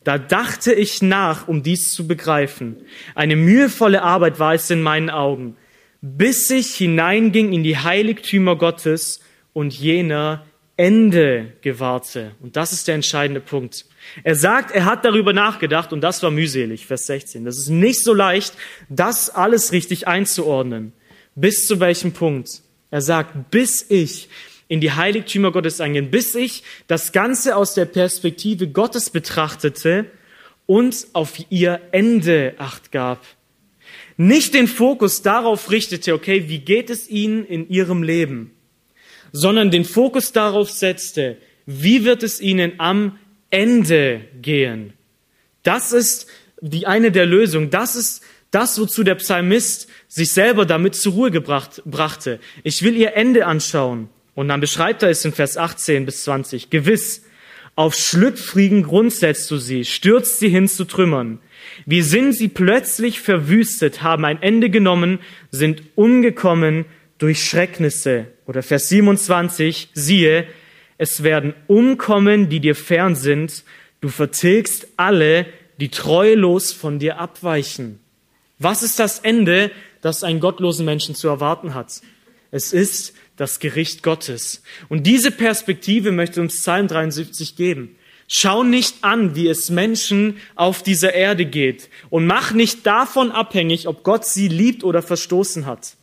[0.03, 2.77] Da dachte ich nach, um dies zu begreifen.
[3.13, 5.57] Eine mühevolle Arbeit war es in meinen Augen,
[6.01, 9.21] bis ich hineinging in die Heiligtümer Gottes
[9.53, 10.45] und jener
[10.77, 12.31] Ende gewahrte.
[12.41, 13.85] Und das ist der entscheidende Punkt.
[14.23, 17.45] Er sagt, er hat darüber nachgedacht und das war mühselig, Vers 16.
[17.45, 18.55] Das ist nicht so leicht,
[18.89, 20.93] das alles richtig einzuordnen.
[21.35, 22.61] Bis zu welchem Punkt?
[22.89, 24.29] Er sagt, bis ich
[24.67, 30.05] in die Heiligtümer Gottes eingehen, bis ich das Ganze aus der Perspektive Gottes betrachtete
[30.65, 33.25] und auf ihr Ende acht gab.
[34.17, 38.51] Nicht den Fokus darauf richtete, okay, wie geht es ihnen in ihrem Leben,
[39.31, 43.17] sondern den Fokus darauf setzte, wie wird es ihnen am
[43.49, 44.93] Ende gehen.
[45.63, 46.27] Das ist
[46.61, 47.69] die eine der Lösungen.
[47.69, 52.39] Das ist das, wozu der Psalmist sich selber damit zur Ruhe gebracht, brachte.
[52.63, 54.09] Ich will ihr Ende anschauen.
[54.35, 56.69] Und dann beschreibt er es in Vers 18 bis 20.
[56.69, 57.23] Gewiss,
[57.75, 61.39] auf schlüpfrigen Grund setzt du sie, stürzt sie hin zu Trümmern.
[61.85, 65.19] Wie sind sie plötzlich verwüstet, haben ein Ende genommen,
[65.51, 66.85] sind umgekommen
[67.17, 68.27] durch Schrecknisse.
[68.45, 70.47] Oder Vers 27, siehe,
[70.97, 73.63] es werden umkommen, die dir fern sind.
[74.01, 75.45] Du vertilgst alle,
[75.79, 78.00] die treulos von dir abweichen.
[78.63, 79.71] Was ist das Ende,
[80.01, 82.01] das einen gottlosen Menschen zu erwarten hat?
[82.51, 84.61] Es ist das Gericht Gottes.
[84.87, 87.95] Und diese Perspektive möchte uns Psalm 73 geben.
[88.27, 93.87] Schau nicht an, wie es Menschen auf dieser Erde geht und mach nicht davon abhängig,
[93.87, 95.95] ob Gott sie liebt oder verstoßen hat,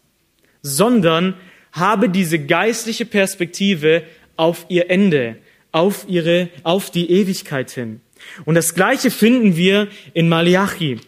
[0.60, 1.34] sondern
[1.70, 4.02] habe diese geistliche Perspektive
[4.36, 5.36] auf ihr Ende,
[5.70, 8.00] auf ihre, auf die Ewigkeit hin.
[8.44, 11.00] Und das Gleiche finden wir in Malachi.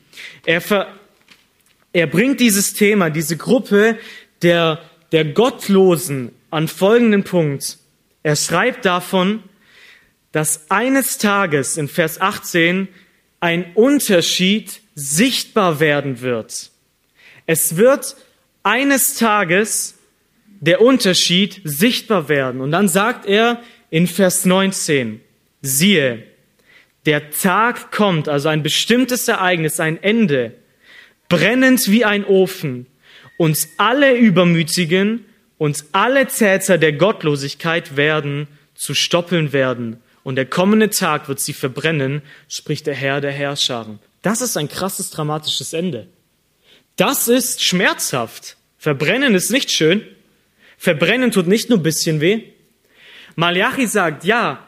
[0.47, 1.00] Er, ver,
[1.93, 3.99] er bringt dieses Thema, diese Gruppe
[4.43, 4.81] der,
[5.13, 7.79] der Gottlosen an folgenden Punkt.
[8.23, 9.43] Er schreibt davon,
[10.33, 12.89] dass eines Tages in Vers 18
[13.41, 16.71] ein Unterschied sichtbar werden wird.
[17.47, 18.17] Es wird
[18.63, 19.97] eines Tages
[20.61, 22.61] der Unterschied sichtbar werden.
[22.61, 25.21] Und dann sagt er in Vers 19,
[25.63, 26.23] siehe,
[27.07, 30.55] der Tag kommt, also ein bestimmtes Ereignis, ein Ende,
[31.31, 32.87] brennend wie ein Ofen,
[33.39, 35.25] uns alle Übermütigen,
[35.57, 39.97] uns alle Täter der Gottlosigkeit werden zu stoppeln werden.
[40.23, 43.99] Und der kommende Tag wird sie verbrennen, spricht der Herr der Herrscharen.
[44.21, 46.09] Das ist ein krasses, dramatisches Ende.
[46.97, 48.59] Das ist schmerzhaft.
[48.77, 50.03] Verbrennen ist nicht schön.
[50.77, 52.43] Verbrennen tut nicht nur ein bisschen weh.
[53.37, 54.67] Malachi sagt, ja,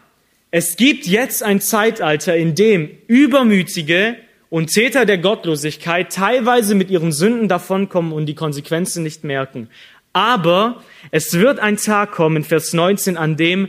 [0.50, 4.16] es gibt jetzt ein Zeitalter, in dem Übermütige
[4.52, 9.70] und Täter der Gottlosigkeit teilweise mit ihren Sünden davonkommen und die Konsequenzen nicht merken.
[10.12, 13.68] Aber es wird ein Tag kommen, Vers 19, an dem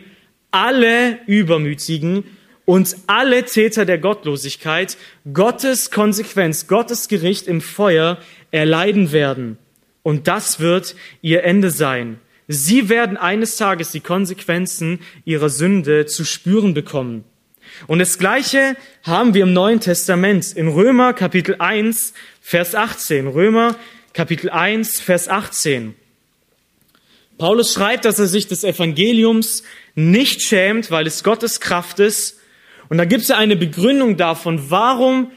[0.52, 2.26] alle Übermütigen
[2.66, 4.98] und alle Täter der Gottlosigkeit
[5.32, 8.18] Gottes Konsequenz, Gottes Gericht im Feuer
[8.52, 9.58] erleiden werden.
[10.02, 12.20] Und das wird ihr Ende sein.
[12.50, 17.24] Sie werden eines Tages die Konsequenzen ihrer Sünde zu spüren bekommen.
[17.88, 23.28] Und das Gleiche haben wir im Neuen Testament in Römer Kapitel 1, Vers 18.
[23.28, 23.76] Römer
[24.14, 25.96] Kapitel 1, Vers 18.
[27.38, 29.64] Paulus schreibt, dass er sich des Evangeliums
[29.96, 32.40] nicht schämt, weil es Gottes Kraft ist.
[32.90, 35.32] Und da gibt es ja eine Begründung davon, warum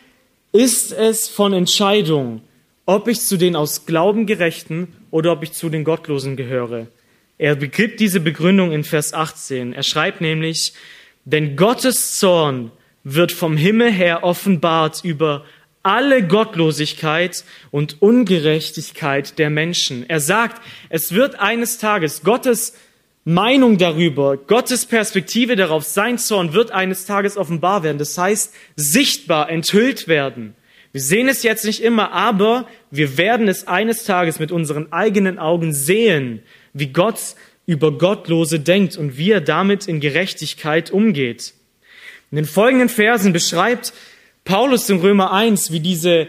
[0.52, 2.42] ist es von Entscheidung,
[2.84, 6.86] ob ich zu den aus Glauben gerechten oder ob ich zu den Gottlosen gehöre.
[7.38, 9.72] Er begibt diese Begründung in Vers 18.
[9.72, 10.72] Er schreibt nämlich,
[11.26, 12.72] denn Gottes Zorn
[13.04, 15.44] wird vom Himmel her offenbart über
[15.82, 20.08] alle Gottlosigkeit und Ungerechtigkeit der Menschen.
[20.08, 22.74] Er sagt, es wird eines Tages Gottes
[23.24, 27.98] Meinung darüber, Gottes Perspektive darauf, sein Zorn wird eines Tages offenbar werden.
[27.98, 30.54] Das heißt, sichtbar, enthüllt werden.
[30.92, 35.40] Wir sehen es jetzt nicht immer, aber wir werden es eines Tages mit unseren eigenen
[35.40, 37.18] Augen sehen, wie Gott
[37.66, 41.52] über Gottlose denkt und wie er damit in Gerechtigkeit umgeht.
[42.30, 43.92] In den folgenden Versen beschreibt
[44.44, 46.28] Paulus in Römer 1, wie diese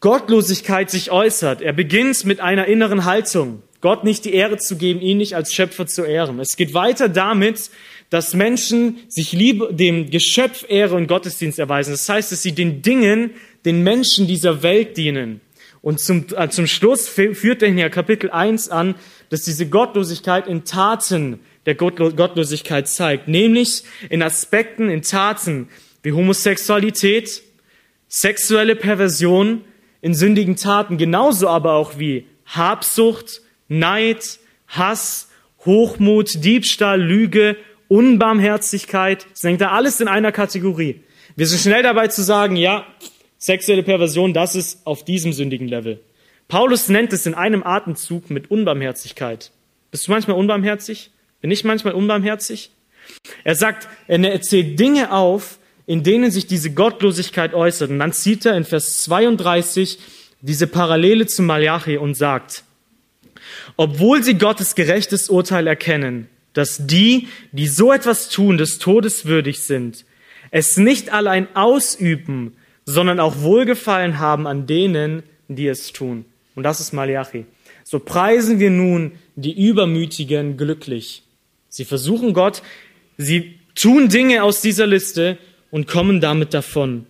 [0.00, 1.62] Gottlosigkeit sich äußert.
[1.62, 5.54] Er beginnt mit einer inneren Haltung, Gott nicht die Ehre zu geben, ihn nicht als
[5.54, 6.40] Schöpfer zu ehren.
[6.40, 7.70] Es geht weiter damit,
[8.10, 11.92] dass Menschen sich Liebe, dem Geschöpf Ehre und Gottesdienst erweisen.
[11.92, 13.30] Das heißt, dass sie den Dingen,
[13.64, 15.40] den Menschen dieser Welt dienen.
[15.80, 18.96] Und zum, äh, zum Schluss führt er hier Kapitel 1 an,
[19.30, 25.68] dass diese Gottlosigkeit in Taten der Gottlosigkeit zeigt, nämlich in Aspekten, in Taten
[26.02, 27.42] wie Homosexualität,
[28.08, 29.64] sexuelle Perversion,
[30.00, 34.38] in sündigen Taten, genauso aber auch wie Habsucht, Neid,
[34.68, 35.28] Hass,
[35.64, 37.56] Hochmut, Diebstahl, Lüge,
[37.88, 39.26] Unbarmherzigkeit.
[39.32, 41.02] Das hängt da alles in einer Kategorie.
[41.36, 42.86] Wir sind schnell dabei zu sagen, ja,
[43.38, 46.00] sexuelle Perversion, das ist auf diesem sündigen Level.
[46.48, 49.50] Paulus nennt es in einem Atemzug mit Unbarmherzigkeit.
[49.90, 51.10] Bist du manchmal unbarmherzig?
[51.42, 52.70] Bin ich manchmal unbarmherzig?
[53.44, 57.90] Er sagt, er erzählt Dinge auf, in denen sich diese Gottlosigkeit äußert.
[57.90, 59.98] Und dann zieht er in Vers 32
[60.40, 62.64] diese Parallele zu Malachi und sagt,
[63.76, 69.60] obwohl sie Gottes gerechtes Urteil erkennen, dass die, die so etwas tun, des Todes würdig
[69.60, 70.04] sind,
[70.50, 76.24] es nicht allein ausüben, sondern auch Wohlgefallen haben an denen, die es tun.
[76.58, 77.46] Und das ist Malachi.
[77.84, 81.22] So preisen wir nun die Übermütigen glücklich.
[81.68, 82.62] Sie versuchen Gott,
[83.16, 85.38] sie tun Dinge aus dieser Liste
[85.70, 87.06] und kommen damit davon.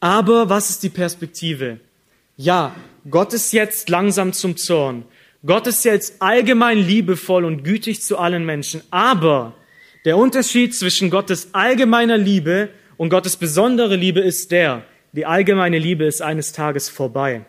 [0.00, 1.78] Aber was ist die Perspektive?
[2.36, 2.74] Ja,
[3.08, 5.04] Gott ist jetzt langsam zum Zorn.
[5.46, 8.82] Gott ist jetzt allgemein liebevoll und gütig zu allen Menschen.
[8.90, 9.54] Aber
[10.06, 14.82] der Unterschied zwischen Gottes allgemeiner Liebe und Gottes besondere Liebe ist der,
[15.12, 17.44] die allgemeine Liebe ist eines Tages vorbei.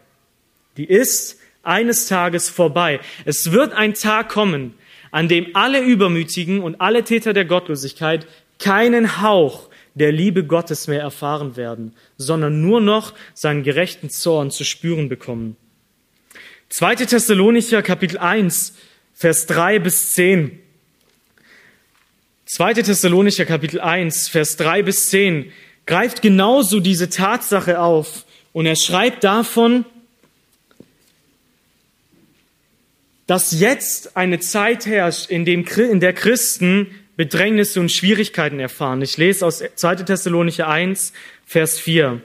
[0.78, 3.00] Die ist eines Tages vorbei.
[3.26, 4.74] Es wird ein Tag kommen,
[5.12, 8.28] an dem alle Übermütigen und alle Täter der Gottlosigkeit
[8.60, 14.64] keinen Hauch der Liebe Gottes mehr erfahren werden, sondern nur noch seinen gerechten Zorn zu
[14.64, 15.58] spüren bekommen.
[16.70, 16.96] 2.
[16.96, 18.76] Thessalonicher Kapitel 1,
[19.14, 20.60] Vers 3 bis 10.
[22.46, 22.74] 2.
[22.76, 25.52] Thessalonicher Kapitel 1, Vers 3 bis 10
[25.86, 29.86] greift genauso diese Tatsache auf und er schreibt davon,
[33.30, 39.04] dass jetzt eine Zeit herrscht, in, dem, in der Christen Bedrängnisse und Schwierigkeiten erfahren.
[39.04, 39.98] Ich lese aus 2.
[39.98, 41.14] Thessalonicher 1,
[41.46, 42.24] Vers 4.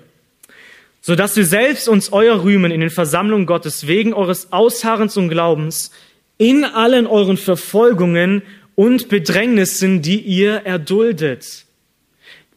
[1.02, 5.28] So dass wir selbst uns euer rühmen in den Versammlungen Gottes wegen eures Ausharrens und
[5.28, 5.90] Glaubens
[6.38, 8.40] in allen euren Verfolgungen
[8.74, 11.66] und Bedrängnissen, die ihr erduldet.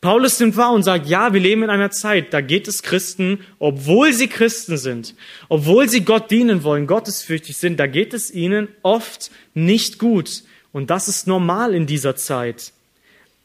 [0.02, 3.40] Paulus nimmt wahr und sagt, ja, wir leben in einer Zeit, da geht es Christen,
[3.58, 5.16] obwohl sie Christen sind,
[5.50, 10.44] obwohl sie Gott dienen wollen, gottesfürchtig sind, da geht es ihnen oft nicht gut.
[10.72, 12.74] Und das ist normal in dieser Zeit.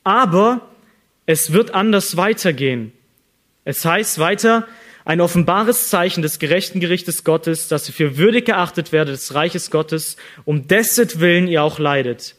[0.05, 0.69] Aber
[1.25, 2.93] es wird anders weitergehen.
[3.65, 4.67] Es heißt weiter,
[5.05, 9.71] ein offenbares Zeichen des gerechten Gerichtes Gottes, dass ihr für würdig erachtet werdet des Reiches
[9.71, 12.37] Gottes, um dessen Willen ihr auch leidet.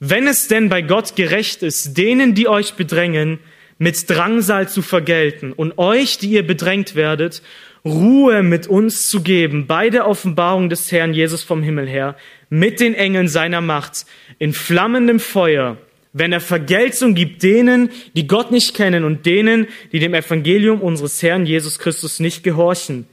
[0.00, 3.40] Wenn es denn bei Gott gerecht ist, denen, die euch bedrängen,
[3.78, 7.42] mit Drangsal zu vergelten und euch, die ihr bedrängt werdet,
[7.84, 12.16] Ruhe mit uns zu geben bei der Offenbarung des Herrn Jesus vom Himmel her,
[12.50, 14.06] mit den Engeln seiner Macht,
[14.38, 15.78] in flammendem Feuer,
[16.12, 21.22] wenn er Vergeltung gibt denen, die Gott nicht kennen und denen, die dem Evangelium unseres
[21.22, 23.06] Herrn Jesus Christus nicht gehorchen,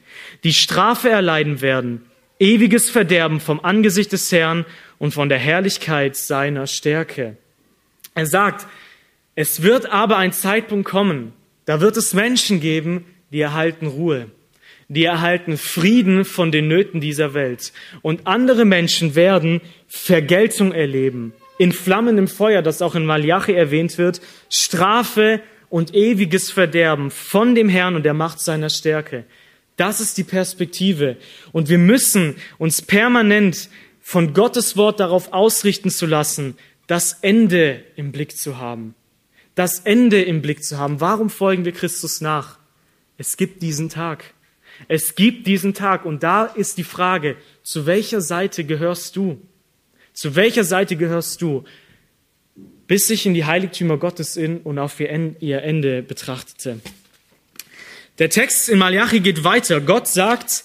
[0.44, 2.06] die Strafe erleiden werden,
[2.40, 4.66] ewiges Verderben vom Angesicht des Herrn
[4.98, 7.38] und von der Herrlichkeit seiner Stärke.
[8.14, 8.68] Er sagt,
[9.36, 11.34] es wird aber ein Zeitpunkt kommen,
[11.66, 14.28] da wird es Menschen geben, die erhalten Ruhe,
[14.88, 17.74] die erhalten Frieden von den Nöten dieser Welt.
[18.02, 24.22] Und andere Menschen werden Vergeltung erleben, in flammendem Feuer, das auch in Malachi erwähnt wird,
[24.50, 29.26] Strafe und ewiges Verderben von dem Herrn und der Macht seiner Stärke.
[29.78, 31.18] Das ist die Perspektive.
[31.52, 33.70] Und wir müssen uns permanent
[34.08, 38.94] von Gottes Wort darauf ausrichten zu lassen, das Ende im Blick zu haben.
[39.56, 41.02] Das Ende im Blick zu haben.
[41.02, 42.60] Warum folgen wir Christus nach?
[43.18, 44.36] Es gibt diesen Tag.
[44.88, 49.42] Es gibt diesen Tag und da ist die Frage, zu welcher Seite gehörst du?
[50.14, 51.64] Zu welcher Seite gehörst du?
[52.86, 56.80] Bis ich in die Heiligtümer Gottes in und auf ihr Ende betrachtete.
[58.20, 59.82] Der Text in Malachi geht weiter.
[59.82, 60.64] Gott sagt,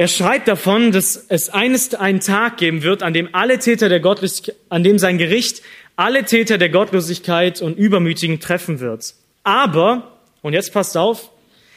[0.00, 4.00] er schreibt davon, dass es eines einen Tag geben wird, an dem alle Täter der
[4.00, 5.60] Gottlosigkeit, an dem sein Gericht
[5.94, 9.14] alle Täter der Gottlosigkeit und Übermütigen treffen wird.
[9.42, 11.30] Aber, und jetzt passt auf,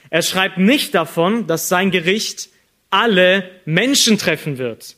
[0.09, 2.47] er schreibt nicht davon, dass sein Gericht
[2.91, 4.95] alle Menschen treffen wird.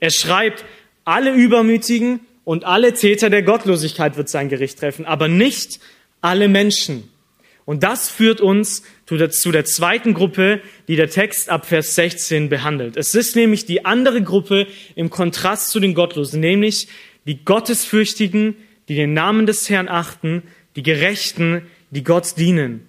[0.00, 0.64] Er schreibt,
[1.04, 5.78] alle Übermütigen und alle Täter der Gottlosigkeit wird sein Gericht treffen, aber nicht
[6.22, 7.08] alle Menschen.
[7.66, 12.96] Und das führt uns zu der zweiten Gruppe, die der Text ab Vers 16 behandelt.
[12.96, 16.88] Es ist nämlich die andere Gruppe im Kontrast zu den Gottlosen, nämlich
[17.26, 18.56] die Gottesfürchtigen,
[18.88, 20.42] die den Namen des Herrn achten,
[20.74, 22.86] die Gerechten, die Gott dienen.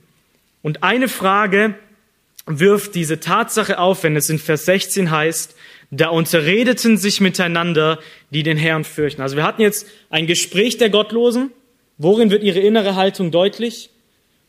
[0.64, 1.76] Und eine Frage
[2.48, 5.56] wirft diese Tatsache auf, wenn es in Vers 16 heißt,
[5.92, 8.00] da unterredeten sich miteinander,
[8.32, 9.22] die den Herrn fürchten.
[9.22, 11.52] Also wir hatten jetzt ein Gespräch der Gottlosen.
[11.98, 13.90] Worin wird ihre innere Haltung deutlich?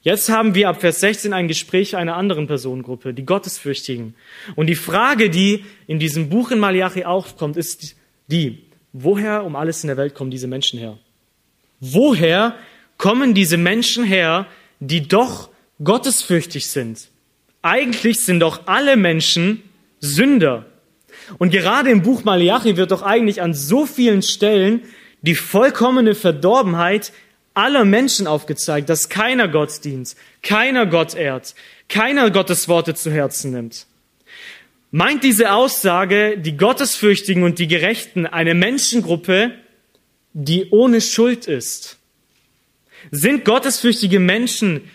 [0.09, 4.14] Jetzt haben wir ab Vers 16 ein Gespräch einer anderen Personengruppe, die Gottesfürchtigen.
[4.56, 7.94] Und die Frage, die in diesem Buch in Malachi aufkommt, ist
[8.26, 8.56] die,
[8.94, 10.96] woher um alles in der Welt kommen diese Menschen her?
[11.80, 12.54] Woher
[12.96, 14.46] kommen diese Menschen her,
[14.80, 15.50] die doch
[15.84, 17.11] gottesfürchtig sind.
[17.61, 19.62] Eigentlich sind doch alle Menschen
[20.00, 20.64] Sünder.
[21.36, 24.84] Und gerade im Buch Malachi wird doch eigentlich an so vielen Stellen
[25.20, 27.12] die vollkommene Verdorbenheit
[27.59, 31.56] aller Menschen aufgezeigt, dass keiner Gott dient, keiner Gott ehrt,
[31.88, 33.86] keiner Gottes Worte zu Herzen nimmt.
[34.92, 39.52] Meint diese Aussage die Gottesfürchtigen und die Gerechten eine Menschengruppe,
[40.32, 41.98] die ohne Schuld ist?
[43.11, 44.88] Sind gottesfürchtige Menschen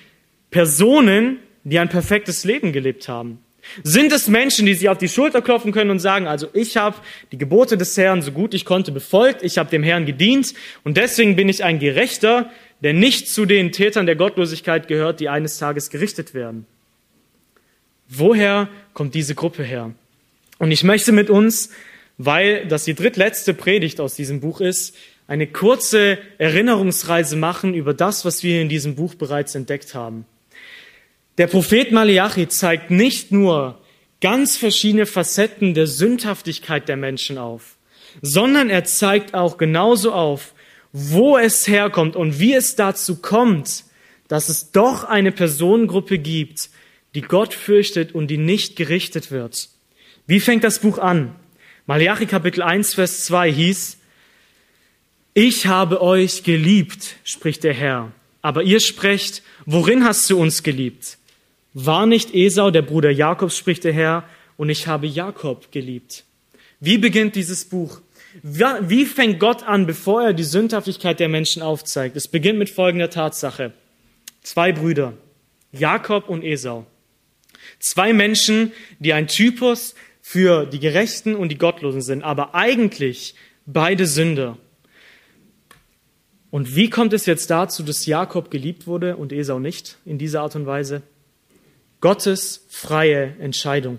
[0.49, 3.42] Personen, die ein perfektes Leben gelebt haben?
[3.83, 6.97] Sind es Menschen, die sich auf die Schulter klopfen können und sagen, also ich habe
[7.31, 10.53] die Gebote des Herrn so gut ich konnte befolgt, ich habe dem Herrn gedient
[10.83, 12.51] und deswegen bin ich ein Gerechter,
[12.81, 16.65] der nicht zu den Tätern der Gottlosigkeit gehört, die eines Tages gerichtet werden?
[18.09, 19.91] Woher kommt diese Gruppe her?
[20.59, 21.71] Und ich möchte mit uns,
[22.17, 24.95] weil das die drittletzte Predigt aus diesem Buch ist,
[25.27, 30.25] eine kurze Erinnerungsreise machen über das, was wir in diesem Buch bereits entdeckt haben.
[31.39, 33.79] Der Prophet Malachi zeigt nicht nur
[34.21, 37.75] ganz verschiedene Facetten der Sündhaftigkeit der Menschen auf,
[38.21, 40.53] sondern er zeigt auch genauso auf,
[40.91, 43.83] wo es herkommt und wie es dazu kommt,
[44.27, 46.69] dass es doch eine Personengruppe gibt,
[47.15, 49.69] die Gott fürchtet und die nicht gerichtet wird.
[50.27, 51.35] Wie fängt das Buch an?
[51.87, 53.97] Malachi Kapitel 1, Vers 2 hieß,
[55.33, 58.11] ich habe euch geliebt, spricht der Herr.
[58.43, 61.17] Aber ihr sprecht, worin hast du uns geliebt?
[61.73, 64.23] War nicht Esau der Bruder Jakobs, spricht der Herr,
[64.57, 66.25] und ich habe Jakob geliebt.
[66.79, 68.01] Wie beginnt dieses Buch?
[68.41, 72.15] Wie fängt Gott an, bevor er die Sündhaftigkeit der Menschen aufzeigt?
[72.15, 73.73] Es beginnt mit folgender Tatsache.
[74.41, 75.13] Zwei Brüder,
[75.71, 76.85] Jakob und Esau.
[77.79, 84.05] Zwei Menschen, die ein Typus für die Gerechten und die Gottlosen sind, aber eigentlich beide
[84.05, 84.57] Sünder.
[86.49, 90.41] Und wie kommt es jetzt dazu, dass Jakob geliebt wurde und Esau nicht in dieser
[90.41, 91.01] Art und Weise?
[92.03, 93.97] Gottes freie Entscheidung.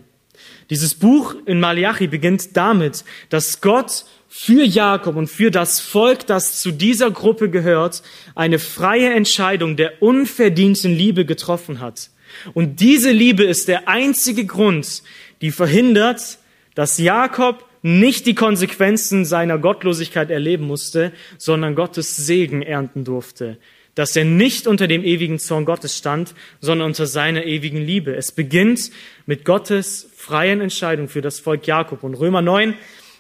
[0.69, 6.61] Dieses Buch in Malachi beginnt damit, dass Gott für Jakob und für das Volk, das
[6.61, 8.03] zu dieser Gruppe gehört,
[8.35, 12.11] eine freie Entscheidung der unverdienten Liebe getroffen hat.
[12.53, 15.03] Und diese Liebe ist der einzige Grund,
[15.41, 16.37] die verhindert,
[16.75, 23.57] dass Jakob nicht die Konsequenzen seiner Gottlosigkeit erleben musste, sondern Gottes Segen ernten durfte
[23.95, 28.15] dass er nicht unter dem ewigen Zorn Gottes stand, sondern unter seiner ewigen Liebe.
[28.15, 28.91] Es beginnt
[29.27, 32.03] mit Gottes freien Entscheidung für das Volk Jakob.
[32.03, 32.75] Und Römer 9,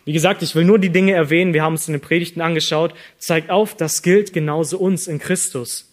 [0.04, 2.94] wie gesagt, ich will nur die Dinge erwähnen, wir haben uns in den Predigten angeschaut,
[3.18, 5.90] zeigt auf, das gilt genauso uns in Christus.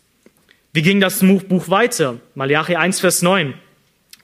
[0.73, 2.19] Wie ging das Buch weiter?
[2.33, 3.53] Malachi 1, Vers 9.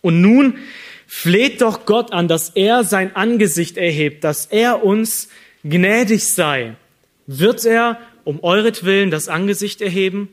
[0.02, 0.58] Und nun
[1.06, 5.30] fleht doch Gott an, dass er sein Angesicht erhebt, dass er uns
[5.64, 6.76] gnädig sei.
[7.28, 10.30] Wird er um euretwillen das Angesicht erheben?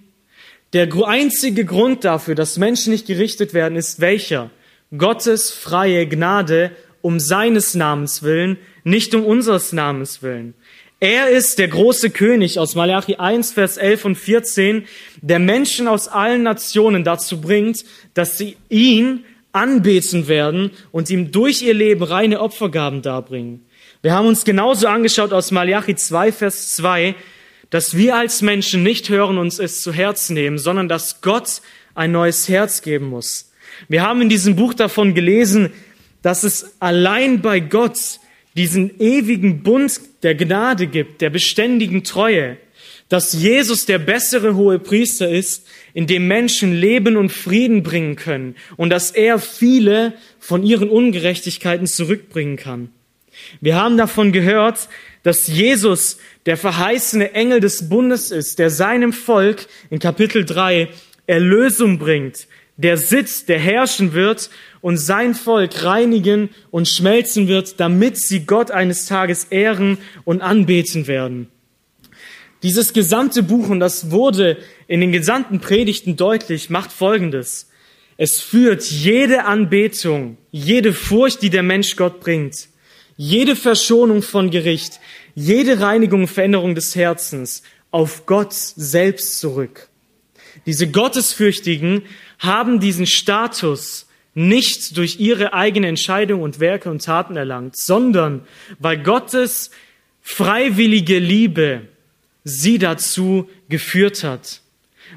[0.75, 4.51] Der einzige Grund dafür, dass Menschen nicht gerichtet werden, ist welcher?
[4.99, 10.55] Gottes freie Gnade um seines Namens willen, nicht um unseres Namens willen.
[10.99, 14.87] Er ist der große König aus Malachi 1, Vers 11 und 14,
[15.22, 21.62] der Menschen aus allen Nationen dazu bringt, dass sie ihn anbeten werden und ihm durch
[21.62, 23.64] ihr Leben reine Opfergaben darbringen.
[24.03, 27.14] Wir haben uns genauso angeschaut aus Malachi 2, Vers 2,
[27.71, 31.61] dass wir als Menschen nicht hören uns es zu Herzen nehmen, sondern dass Gott
[31.95, 33.53] ein neues Herz geben muss.
[33.89, 35.73] Wir haben in diesem Buch davon gelesen,
[36.23, 38.21] dass es allein bei Gott
[38.57, 42.57] diesen ewigen Bund der Gnade gibt, der beständigen Treue,
[43.09, 48.57] dass Jesus der bessere hohe Priester ist, in dem Menschen Leben und Frieden bringen können
[48.77, 52.91] und dass er viele von ihren Ungerechtigkeiten zurückbringen kann.
[53.61, 54.89] Wir haben davon gehört,
[55.22, 60.89] dass Jesus der verheißene Engel des Bundes ist, der seinem Volk in Kapitel 3
[61.26, 68.18] Erlösung bringt, der sitzt, der herrschen wird und sein Volk reinigen und schmelzen wird, damit
[68.18, 71.49] sie Gott eines Tages ehren und anbeten werden.
[72.62, 74.59] Dieses gesamte Buch, und das wurde
[74.89, 77.70] in den gesamten Predigten deutlich, macht Folgendes.
[78.16, 82.68] Es führt jede Anbetung, jede Furcht, die der Mensch Gott bringt,
[83.17, 85.01] jede Verschonung von Gericht,
[85.35, 89.89] jede Reinigung und Veränderung des Herzens auf Gott selbst zurück.
[90.67, 92.03] Diese Gottesfürchtigen
[92.39, 98.43] haben diesen Status nicht durch ihre eigene Entscheidung und Werke und Taten erlangt, sondern
[98.79, 99.71] weil Gottes
[100.23, 101.83] freiwillige Liebe
[102.43, 104.61] sie dazu geführt hat,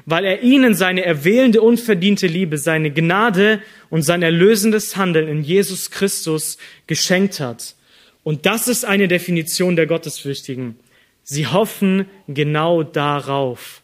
[0.06, 5.90] weil er ihnen seine erwählende, unverdiente Liebe, seine Gnade und sein erlösendes Handeln in Jesus
[5.90, 7.74] Christus geschenkt hat.
[8.28, 10.76] Und das ist eine Definition der Gottesfürchtigen.
[11.22, 13.80] Sie hoffen genau darauf.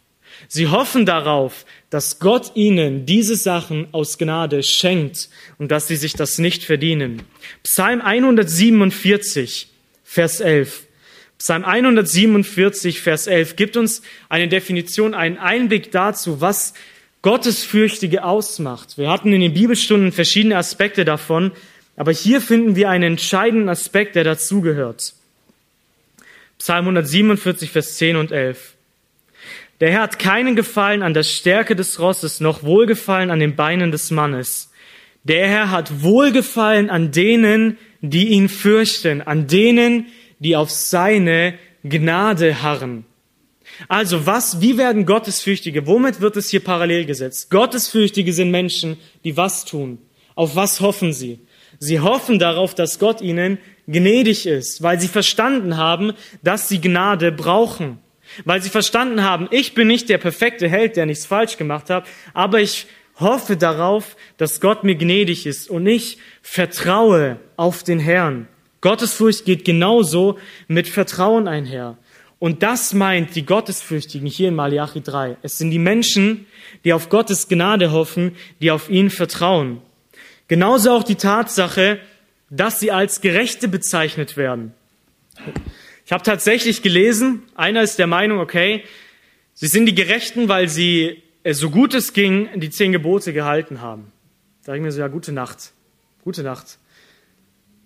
[0.47, 6.13] Sie hoffen darauf, dass Gott ihnen diese Sachen aus Gnade schenkt und dass sie sich
[6.13, 7.23] das nicht verdienen.
[7.63, 9.67] Psalm 147,
[10.03, 10.85] Vers 11.
[11.39, 16.75] Psalm 147, Vers 11 gibt uns eine Definition, einen Einblick dazu, was
[17.23, 18.99] Gottesfürchtige ausmacht.
[18.99, 21.51] Wir hatten in den Bibelstunden verschiedene Aspekte davon,
[21.95, 25.13] aber hier finden wir einen entscheidenden Aspekt, der dazugehört.
[26.57, 28.75] Psalm 147, Vers 10 und 11.
[29.81, 33.91] Der Herr hat keinen Gefallen an der Stärke des Rosses, noch Wohlgefallen an den Beinen
[33.91, 34.71] des Mannes.
[35.23, 40.07] Der Herr hat Wohlgefallen an denen, die ihn fürchten, an denen,
[40.39, 43.05] die auf seine Gnade harren.
[43.87, 45.85] Also was, wie werden Gottesfürchtige?
[45.87, 47.49] Womit wird es hier parallel gesetzt?
[47.49, 49.97] Gottesfürchtige sind Menschen, die was tun?
[50.35, 51.39] Auf was hoffen sie?
[51.85, 57.31] Sie hoffen darauf, dass Gott ihnen gnädig ist, weil sie verstanden haben, dass sie Gnade
[57.31, 57.99] brauchen.
[58.43, 62.07] Weil sie verstanden haben, ich bin nicht der perfekte Held, der nichts falsch gemacht hat,
[62.33, 62.87] aber ich
[63.19, 68.47] hoffe darauf, dass Gott mir gnädig ist und ich vertraue auf den Herrn.
[68.81, 71.97] Gottesfurcht geht genauso mit Vertrauen einher.
[72.39, 75.37] Und das meint die Gottesfürchtigen hier in Malachi 3.
[75.43, 76.47] Es sind die Menschen,
[76.83, 79.81] die auf Gottes Gnade hoffen, die auf ihn vertrauen.
[80.47, 81.99] Genauso auch die Tatsache,
[82.49, 84.73] dass sie als Gerechte bezeichnet werden.
[86.05, 88.83] Ich habe tatsächlich gelesen, einer ist der Meinung, okay,
[89.53, 93.81] sie sind die Gerechten, weil sie, äh, so gut es ging, die zehn Gebote gehalten
[93.81, 94.11] haben.
[94.61, 95.71] Da sage ich mir so, ja, gute Nacht.
[96.23, 96.77] Gute Nacht.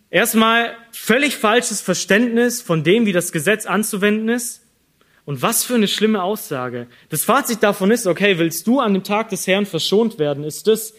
[0.10, 4.62] Erstmal völlig falsches Verständnis von dem, wie das Gesetz anzuwenden ist.
[5.26, 6.88] Und was für eine schlimme Aussage.
[7.10, 10.66] Das Fazit davon ist, okay, willst du an dem Tag des Herrn verschont werden, ist
[10.66, 10.94] das,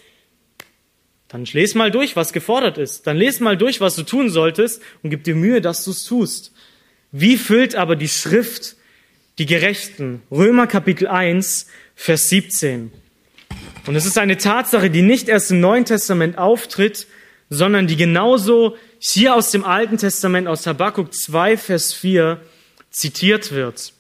[1.30, 3.06] dann lese mal durch, was gefordert ist.
[3.06, 6.04] Dann lese mal durch, was du tun solltest und gib dir Mühe, dass du es
[6.04, 6.52] tust.
[7.12, 8.74] Wie füllt aber die Schrift
[9.38, 10.22] die Gerechten?
[10.32, 12.90] Römer Kapitel 1, Vers 17.
[13.86, 17.06] Und es ist eine Tatsache, die nicht erst im Neuen Testament auftritt,
[17.48, 22.40] sondern die genauso hier aus dem Alten Testament, aus Habakkuk 2, Vers 4
[22.90, 23.92] zitiert wird.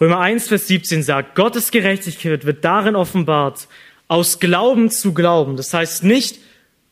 [0.00, 3.66] Römer 1, Vers 17 sagt, Gottes Gerechtigkeit wird darin offenbart,
[4.14, 5.56] aus Glauben zu Glauben.
[5.56, 6.38] Das heißt nicht,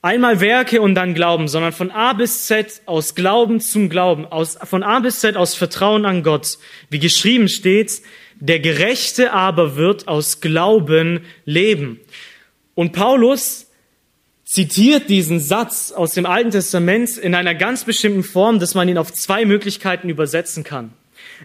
[0.04, 4.58] Einmal Werke und dann Glauben, sondern von A bis Z aus Glauben zum Glauben, aus,
[4.64, 6.58] von A bis Z aus Vertrauen an Gott.
[6.90, 8.02] Wie geschrieben steht,
[8.34, 12.00] der Gerechte aber wird aus Glauben leben.
[12.74, 13.68] Und Paulus
[14.44, 18.98] zitiert diesen Satz aus dem Alten Testament in einer ganz bestimmten Form, dass man ihn
[18.98, 20.94] auf zwei Möglichkeiten übersetzen kann.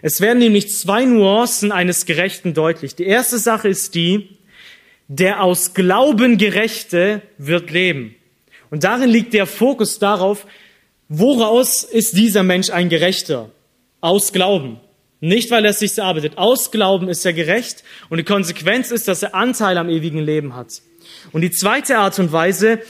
[0.02, 2.96] Es werden nämlich zwei Nuancen eines Gerechten deutlich.
[2.96, 4.37] Die erste Sache ist die,
[5.08, 8.14] der aus Glauben Gerechte wird leben.
[8.70, 10.46] Und darin liegt der Fokus darauf,
[11.08, 13.50] woraus ist dieser Mensch ein Gerechter?
[14.00, 14.78] Aus Glauben.
[15.20, 16.34] Nicht, weil er es sich erarbeitet.
[16.36, 20.54] Aus Glauben ist er gerecht und die Konsequenz ist, dass er Anteil am ewigen Leben
[20.54, 20.80] hat.
[21.32, 22.80] Und die zweite Art und Weise,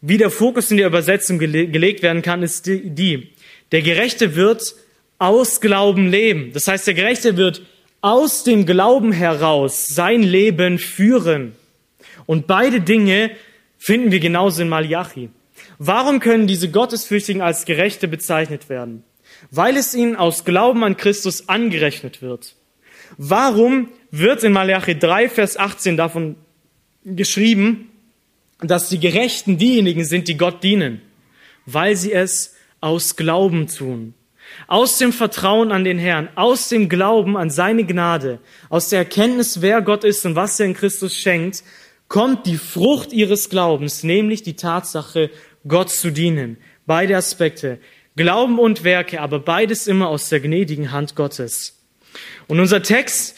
[0.00, 3.28] wie der Fokus in der Übersetzung gele gelegt werden kann, ist die,
[3.72, 4.74] der Gerechte wird
[5.18, 6.52] aus Glauben leben.
[6.52, 7.62] Das heißt, der Gerechte wird
[8.00, 11.54] aus dem Glauben heraus sein Leben führen.
[12.26, 13.30] Und beide Dinge
[13.78, 15.30] finden wir genauso in Malachi.
[15.78, 19.04] Warum können diese Gottesfürchtigen als Gerechte bezeichnet werden?
[19.50, 22.54] Weil es ihnen aus Glauben an Christus angerechnet wird.
[23.18, 26.36] Warum wird in Malachi 3, Vers 18 davon
[27.04, 27.90] geschrieben,
[28.60, 31.02] dass die Gerechten diejenigen sind, die Gott dienen?
[31.66, 34.14] Weil sie es aus Glauben tun.
[34.66, 39.62] Aus dem Vertrauen an den Herrn, aus dem Glauben an seine Gnade, aus der Erkenntnis,
[39.62, 41.64] wer Gott ist und was er in Christus schenkt,
[42.14, 45.30] kommt die Frucht ihres Glaubens, nämlich die Tatsache,
[45.66, 46.58] Gott zu dienen.
[46.86, 47.80] Beide Aspekte.
[48.14, 51.76] Glauben und Werke, aber beides immer aus der gnädigen Hand Gottes.
[52.46, 53.36] Und unser Text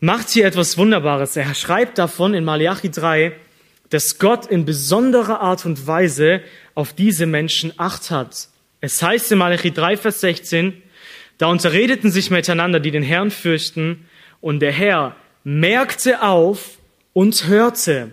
[0.00, 1.36] macht hier etwas Wunderbares.
[1.36, 3.30] Er schreibt davon in Malachi 3,
[3.90, 6.40] dass Gott in besonderer Art und Weise
[6.74, 8.48] auf diese Menschen Acht hat.
[8.80, 10.82] Es heißt in Malachi 3, Vers 16,
[11.38, 14.08] da unterredeten sich miteinander, die den Herrn fürchten,
[14.40, 15.14] und der Herr
[15.44, 16.76] merkte auf
[17.16, 18.10] und hörte.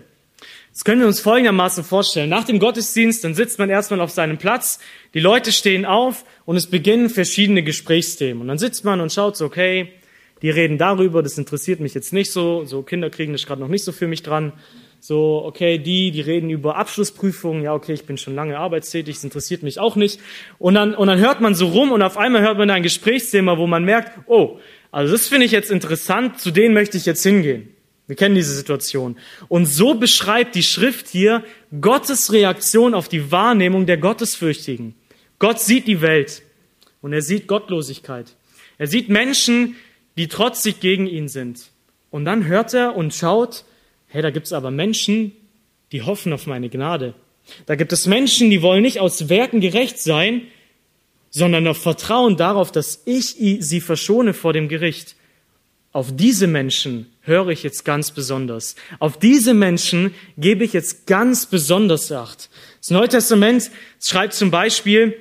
[0.72, 2.30] Das können wir uns folgendermaßen vorstellen.
[2.30, 4.78] Nach dem Gottesdienst, dann sitzt man erstmal auf seinem Platz,
[5.12, 8.40] die Leute stehen auf und es beginnen verschiedene Gesprächsthemen.
[8.40, 9.92] Und dann sitzt man und schaut so, okay,
[10.40, 13.68] die reden darüber, das interessiert mich jetzt nicht so, so Kinder kriegen das gerade noch
[13.68, 14.54] nicht so für mich dran.
[15.00, 19.24] So, okay, die, die reden über Abschlussprüfungen, ja, okay, ich bin schon lange arbeitstätig, das
[19.24, 20.18] interessiert mich auch nicht.
[20.58, 22.82] Und dann, und dann hört man so rum und auf einmal hört man da ein
[22.82, 27.04] Gesprächsthema, wo man merkt, oh, also das finde ich jetzt interessant, zu denen möchte ich
[27.04, 27.73] jetzt hingehen.
[28.06, 29.16] Wir kennen diese Situation.
[29.48, 31.42] Und so beschreibt die Schrift hier
[31.80, 34.94] Gottes Reaktion auf die Wahrnehmung der Gottesfürchtigen.
[35.38, 36.42] Gott sieht die Welt
[37.00, 38.36] und er sieht Gottlosigkeit.
[38.76, 39.76] Er sieht Menschen,
[40.16, 41.70] die trotzig gegen ihn sind.
[42.10, 43.64] Und dann hört er und schaut,
[44.06, 45.32] hey, da gibt es aber Menschen,
[45.92, 47.14] die hoffen auf meine Gnade.
[47.66, 50.42] Da gibt es Menschen, die wollen nicht aus Werken gerecht sein,
[51.30, 55.16] sondern auf Vertrauen darauf, dass ich sie verschone vor dem Gericht.
[55.94, 58.74] Auf diese Menschen höre ich jetzt ganz besonders.
[58.98, 62.50] Auf diese Menschen gebe ich jetzt ganz besonders Acht.
[62.80, 63.70] Das Neue Testament
[64.04, 65.16] schreibt zum Beispiel,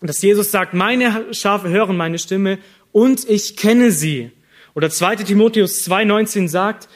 [0.00, 2.60] dass Jesus sagt, meine Schafe hören meine Stimme
[2.92, 4.30] und ich kenne sie.
[4.76, 6.88] Oder 2 Timotheus 2,19 sagt,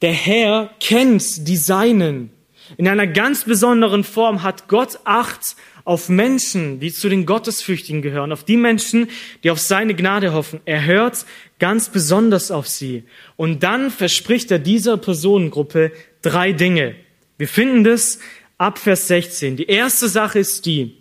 [0.00, 2.30] der Herr kennt die Seinen.
[2.78, 8.32] In einer ganz besonderen Form hat Gott Acht auf Menschen, die zu den Gottesfürchtigen gehören,
[8.32, 9.08] auf die Menschen,
[9.42, 10.60] die auf seine Gnade hoffen.
[10.64, 11.26] Er hört
[11.58, 13.04] ganz besonders auf sie.
[13.36, 16.94] Und dann verspricht er dieser Personengruppe drei Dinge.
[17.36, 18.18] Wir finden das
[18.56, 19.56] ab Vers 16.
[19.56, 20.96] Die erste Sache ist die,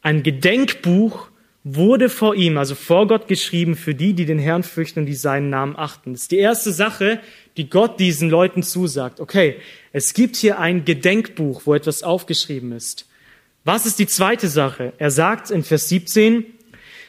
[0.00, 1.28] ein Gedenkbuch
[1.64, 5.14] wurde vor ihm, also vor Gott geschrieben, für die, die den Herrn fürchten und die
[5.14, 6.12] seinen Namen achten.
[6.12, 7.20] Das ist die erste Sache,
[7.56, 9.20] die Gott diesen Leuten zusagt.
[9.20, 9.56] Okay,
[9.92, 13.07] es gibt hier ein Gedenkbuch, wo etwas aufgeschrieben ist.
[13.64, 14.92] Was ist die zweite Sache?
[14.98, 16.44] Er sagt in Vers 17,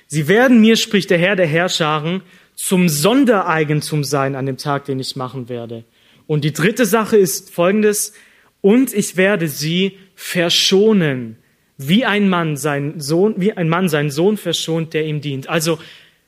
[0.08, 2.24] Sie werden mir, spricht der Herr der Herrscharen,
[2.56, 5.86] zum Sondereigentum sein an dem Tag, den ich machen werde.
[6.26, 8.14] Und die dritte Sache ist folgendes,
[8.62, 11.38] und ich werde sie verschonen,
[11.78, 15.48] wie ein Mann seinen Sohn, wie ein Mann seinen Sohn verschont, der ihm dient.
[15.48, 15.80] Also,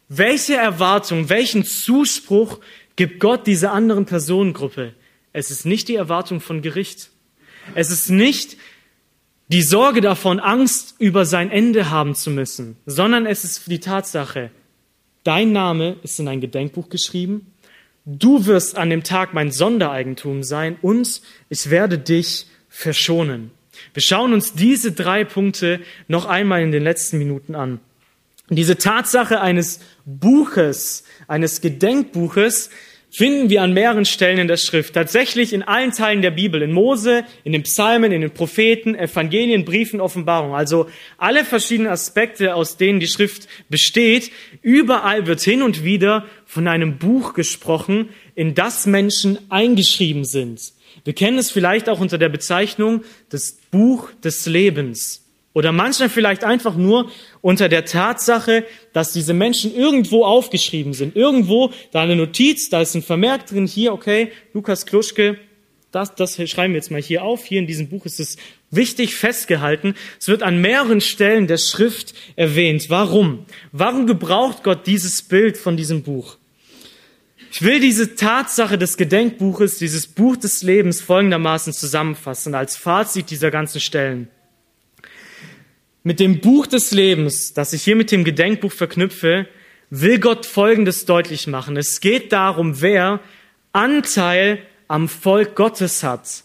[0.08, 2.60] welche Erwartung, welchen Zuspruch
[2.96, 4.94] gibt Gott dieser anderen Personengruppe?
[5.34, 7.10] Es ist nicht die Erwartung von Gericht.
[7.76, 8.58] Es ist nicht
[9.52, 14.50] die Sorge davon, Angst über sein Ende haben zu müssen, sondern es ist die Tatsache,
[15.26, 17.52] dein Name ist in ein Gedenkbuch geschrieben,
[18.06, 23.52] du wirst an dem Tag mein Sondereigentum sein und ich werde dich verschonen.
[23.94, 27.82] Wir schauen uns diese drei Punkte noch einmal in den letzten Minuten an.
[28.50, 32.70] Diese Tatsache eines Buches, eines Gedenkbuches,
[33.12, 34.94] finden wir an mehreren Stellen in der Schrift.
[34.94, 36.62] Tatsächlich in allen Teilen der Bibel.
[36.62, 40.56] In Mose, in den Psalmen, in den Propheten, Evangelien, Briefen, Offenbarungen.
[40.56, 40.88] Also
[41.18, 44.32] alle verschiedenen Aspekte, aus denen die Schrift besteht.
[44.62, 50.72] Überall wird hin und wieder von einem Buch gesprochen, in das Menschen eingeschrieben sind.
[51.04, 55.21] Wir kennen es vielleicht auch unter der Bezeichnung das Buch des Lebens.
[55.54, 61.16] Oder manchmal vielleicht einfach nur unter der Tatsache, dass diese Menschen irgendwo aufgeschrieben sind.
[61.16, 65.38] Irgendwo, da eine Notiz, da ist ein Vermerk drin, hier, okay, Lukas Kluschke,
[65.92, 67.44] das, das schreiben wir jetzt mal hier auf.
[67.44, 68.38] Hier in diesem Buch ist es
[68.70, 69.96] wichtig festgehalten.
[70.20, 72.90] Es wird an mehreren Stellen der Schrift erwähnt.
[72.90, 73.46] Warum?
[73.74, 76.38] Warum gebraucht Gott dieses Bild von diesem Buch?
[77.52, 83.52] Ich will diese Tatsache des Gedenkbuches, dieses Buch des Lebens folgendermaßen zusammenfassen als Fazit dieser
[83.52, 84.30] ganzen Stellen.
[86.04, 89.48] Mit dem Buch des Lebens, das ich hier mit dem Gedenkbuch verknüpfe,
[89.92, 91.78] will Gott Folgendes deutlich machen.
[91.78, 93.20] Es geht darum, wer
[93.72, 96.44] Anteil am Volk Gottes hat.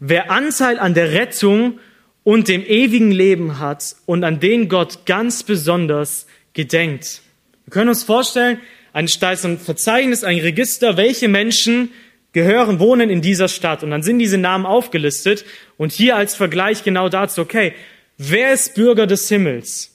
[0.00, 1.78] Wer Anteil an der Rettung
[2.24, 7.20] und dem ewigen Leben hat und an den Gott ganz besonders gedenkt.
[7.66, 8.58] Wir können uns vorstellen,
[8.92, 11.90] ein, Verzeichnis, ein Register, welche Menschen
[12.32, 13.82] gehören, wohnen in dieser Stadt.
[13.82, 15.44] Und dann sind diese Namen aufgelistet.
[15.76, 17.74] Und hier als Vergleich genau dazu, okay,
[18.18, 19.92] wer ist Bürger des Himmels?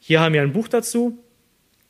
[0.00, 1.18] Hier haben wir ein Buch dazu,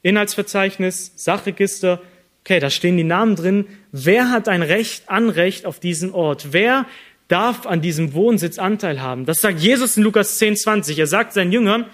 [0.02, 2.00] Inhaltsverzeichnis, Sachregister.
[2.40, 3.66] Okay, da stehen die Namen drin.
[3.92, 6.52] Wer hat ein Recht, Anrecht auf diesen Ort?
[6.52, 6.86] Wer
[7.28, 9.26] darf an diesem Wohnsitz Anteil haben?
[9.26, 10.98] Das sagt Jesus in Lukas 10, 20.
[10.98, 11.86] Er sagt seinen Jüngern,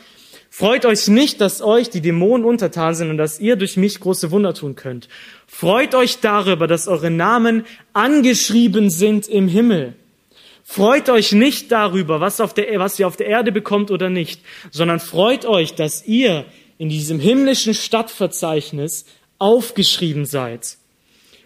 [0.54, 4.30] Freut euch nicht, dass euch die Dämonen untertan sind und dass ihr durch mich große
[4.30, 5.08] Wunder tun könnt.
[5.46, 7.64] Freut euch darüber, dass eure Namen
[7.94, 9.94] angeschrieben sind im Himmel.
[10.64, 14.40] Freut euch nicht darüber, was, auf der, was ihr auf der Erde bekommt oder nicht,
[14.70, 16.44] sondern freut euch, dass ihr
[16.78, 19.04] in diesem himmlischen Stadtverzeichnis
[19.38, 20.76] aufgeschrieben seid.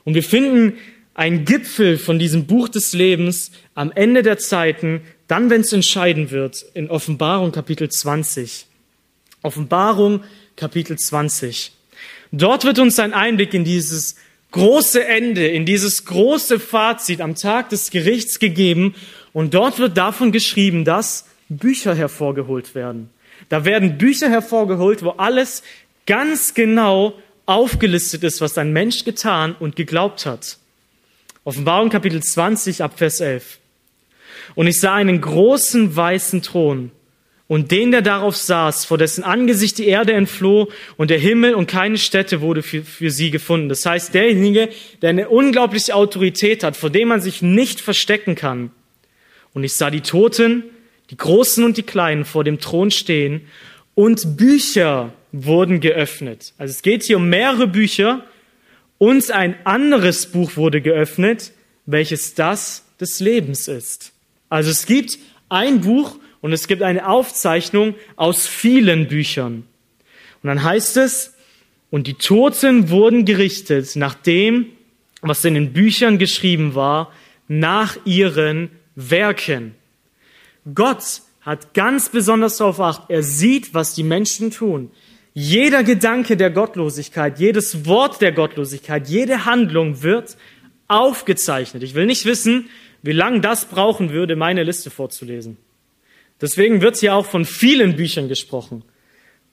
[0.05, 0.79] Und wir finden
[1.15, 6.31] einen Gipfel von diesem Buch des Lebens am Ende der Zeiten, dann, wenn es entscheiden
[6.31, 8.67] wird, in Offenbarung Kapitel 20.
[9.43, 10.23] Offenbarung
[10.57, 11.73] Kapitel 20.
[12.33, 14.17] Dort wird uns ein Einblick in dieses
[14.57, 18.95] große Ende, in dieses große Fazit am Tag des Gerichts gegeben.
[19.35, 23.11] Und dort wird davon geschrieben, dass Bücher hervorgeholt werden.
[23.51, 25.63] Da werden Bücher hervorgeholt, wo alles
[26.07, 27.13] ganz genau
[27.45, 30.57] aufgelistet ist, was ein Mensch getan und geglaubt hat.
[31.45, 33.59] Offenbarung Kapitel 20 ab Vers 11.
[34.55, 36.91] Und ich sah einen großen weißen Thron
[37.49, 41.69] und den, der darauf saß, vor dessen Angesicht die Erde entfloh und der Himmel und
[41.69, 43.69] keine Stätte wurde für, für sie gefunden.
[43.69, 44.69] Das heißt, derjenige,
[45.01, 48.73] der eine unglaubliche Autorität hat, vor dem man sich nicht verstecken kann.
[49.55, 50.65] Und ich sah die Toten,
[51.11, 53.43] die Großen und die Kleinen vor dem Thron stehen
[53.95, 56.53] und Bücher wurden geöffnet.
[56.59, 58.25] Also es geht hier um mehrere Bücher
[58.99, 61.53] und ein anderes Buch wurde geöffnet,
[61.87, 64.13] welches das des Lebens ist.
[64.49, 65.19] Also es gibt
[65.49, 69.65] ein Buch und es gibt eine Aufzeichnung aus vielen Büchern.
[70.45, 71.35] Und dann heißt es,
[71.91, 74.67] und die Toten wurden gerichtet nach dem,
[75.23, 77.13] was in den Büchern geschrieben war,
[77.49, 79.75] nach ihren Werken.
[80.73, 83.03] Gott hat ganz besonders darauf acht.
[83.09, 84.93] Er sieht, was die Menschen tun.
[85.35, 90.37] Jeder Gedanke der Gottlosigkeit, jedes Wort der Gottlosigkeit, jede Handlung wird
[90.87, 91.83] aufgezeichnet.
[91.83, 92.71] Ich will nicht wissen,
[93.03, 95.57] wie lange das brauchen würde, meine Liste vorzulesen.
[96.41, 98.83] Deswegen wird hier auch von vielen Büchern gesprochen.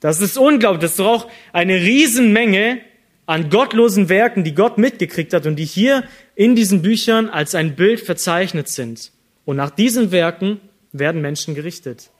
[0.00, 0.82] Das ist unglaublich.
[0.82, 2.80] Das ist doch auch eine Riesenmenge
[3.26, 6.04] an gottlosen Werken, die Gott mitgekriegt hat und die hier
[6.34, 9.12] in diesen Büchern als ein Bild verzeichnet sind.
[9.46, 10.60] Und nach diesen Werken
[10.92, 12.10] werden Menschen gerichtet.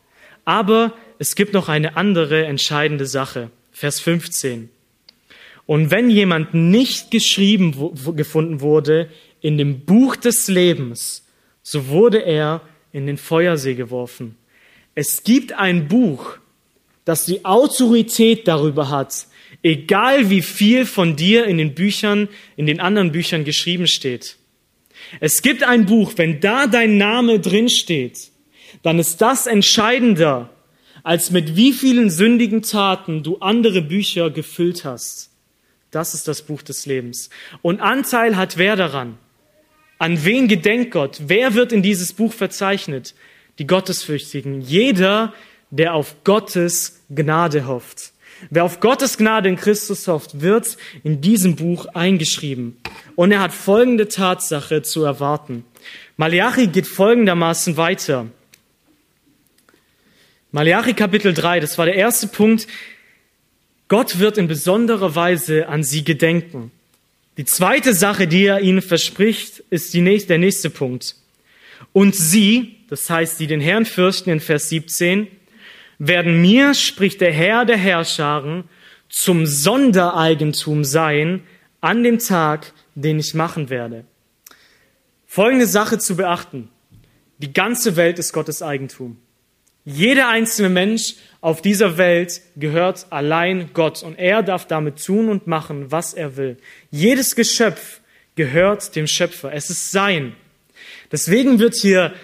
[0.45, 3.51] Aber es gibt noch eine andere entscheidende Sache.
[3.73, 4.71] Vers 15.
[5.67, 9.09] Und wenn jemand nicht geschrieben gefunden wurde
[9.41, 11.27] in dem Buch des Lebens,
[11.63, 12.61] so wurde er
[12.93, 14.37] in den Feuersee geworfen.
[14.95, 16.39] Es gibt ein Buch,
[17.05, 19.27] das die Autorität darüber hat,
[19.63, 24.37] egal wie viel von dir in den Büchern, in den anderen Büchern geschrieben steht.
[25.21, 28.31] Es gibt ein Buch, wenn da dein Name drin steht,
[28.83, 30.51] dann ist das entscheidender,
[31.03, 35.31] als mit wie vielen sündigen Taten du andere Bücher gefüllt hast.
[35.91, 37.31] Das ist das Buch des Lebens.
[37.63, 39.19] Und Anteil hat wer daran?
[39.99, 41.21] An wen gedenkt Gott?
[41.27, 43.15] Wer wird in dieses Buch verzeichnet?
[43.59, 45.33] Die Gottesfürchtigen, jeder,
[45.71, 48.13] der auf Gottes Gnade hofft.
[48.51, 52.77] Wer auf Gottes Gnade in Christus hofft, wird in diesem Buch eingeschrieben.
[53.17, 55.65] Und er hat folgende Tatsache zu erwarten.
[56.17, 58.27] Malachi geht folgendermaßen weiter.
[60.53, 62.67] Malachi Kapitel 3, das war der erste Punkt.
[63.89, 66.71] Gott wird in besonderer Weise an sie gedenken.
[67.37, 71.17] Die zweite Sache, die er ihnen verspricht, ist die nächste, der nächste Punkt.
[71.93, 75.29] Und sie, das heißt, die den Herrn fürchten in Vers 17,
[75.99, 78.65] werden mir, spricht der Herr der Herrscharen,
[79.09, 81.43] zum Sondereigentum sein
[81.81, 84.05] an dem Tag, den ich machen werde.
[85.27, 86.71] Folgende Sache zu beachten.
[87.39, 89.19] Die ganze Welt ist Gottes Eigentum.
[89.85, 95.47] Jeder einzelne Mensch auf dieser Welt gehört allein Gott und er darf damit tun und
[95.47, 96.57] machen, was er will.
[96.91, 98.01] Jedes Geschöpf
[98.35, 99.53] gehört dem Schöpfer.
[99.53, 100.35] Es ist sein.
[101.13, 102.15] Deswegen wird hier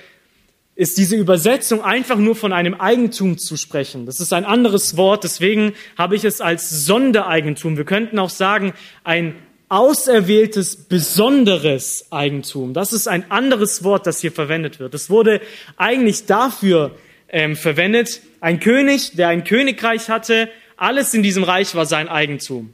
[0.80, 4.06] ist diese Übersetzung einfach nur von einem Eigentum zu sprechen.
[4.06, 7.76] Das ist ein anderes Wort, deswegen habe ich es als Sondereigentum.
[7.76, 8.72] Wir könnten auch sagen,
[9.04, 9.34] ein
[9.68, 12.72] auserwähltes, besonderes Eigentum.
[12.72, 14.94] Das ist ein anderes Wort, das hier verwendet wird.
[14.94, 15.42] Es wurde
[15.76, 16.92] eigentlich dafür
[17.28, 22.72] ähm, verwendet, ein König, der ein Königreich hatte, alles in diesem Reich war sein Eigentum.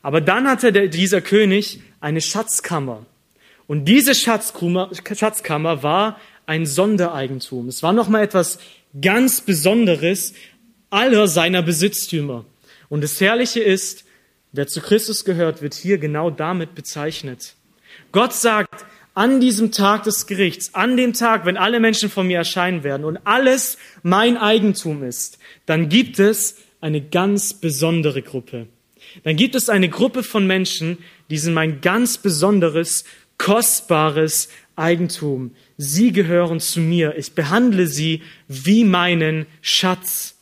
[0.00, 3.04] Aber dann hatte der, dieser König eine Schatzkammer.
[3.66, 7.68] Und diese Schatzkammer, Schatzkammer war ein Sondereigentum.
[7.68, 8.58] Es war nochmal etwas
[9.00, 10.34] ganz Besonderes
[10.90, 12.44] aller seiner Besitztümer.
[12.88, 14.04] Und das Herrliche ist,
[14.52, 17.54] wer zu Christus gehört, wird hier genau damit bezeichnet.
[18.12, 18.84] Gott sagt,
[19.14, 23.04] an diesem Tag des Gerichts, an dem Tag, wenn alle Menschen vor mir erscheinen werden
[23.04, 28.68] und alles mein Eigentum ist, dann gibt es eine ganz besondere Gruppe.
[29.24, 33.04] Dann gibt es eine Gruppe von Menschen, die sind mein ganz besonderes,
[33.36, 35.52] kostbares Eigentum.
[35.82, 37.16] Sie gehören zu mir.
[37.18, 40.36] Ich behandle sie wie meinen Schatz.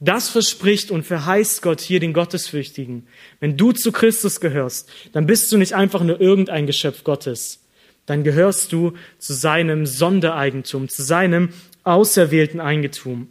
[0.00, 3.06] Das verspricht und verheißt Gott hier den Gottesfürchtigen.
[3.38, 7.60] Wenn du zu Christus gehörst, dann bist du nicht einfach nur irgendein Geschöpf Gottes.
[8.06, 11.50] Dann gehörst du zu seinem Sondereigentum, zu seinem
[11.84, 13.28] auserwählten Eigentum.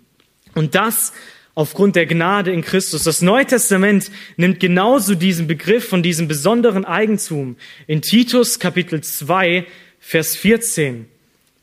[0.55, 1.11] Und das
[1.55, 3.03] aufgrund der Gnade in Christus.
[3.03, 9.65] Das Neue Testament nimmt genauso diesen Begriff von diesem besonderen Eigentum in Titus Kapitel 2,
[9.99, 11.18] Vers 14.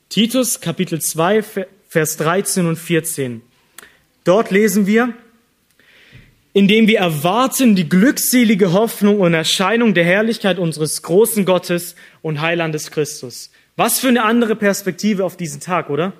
[0.09, 1.43] Titus Kapitel 2,
[1.89, 3.41] Vers 13 und 14.
[4.23, 5.13] Dort lesen wir,
[6.53, 12.89] indem wir erwarten die glückselige Hoffnung und Erscheinung der Herrlichkeit unseres großen Gottes und Heilandes
[12.89, 13.51] Christus.
[13.75, 16.13] Was für eine andere Perspektive auf diesen Tag, oder?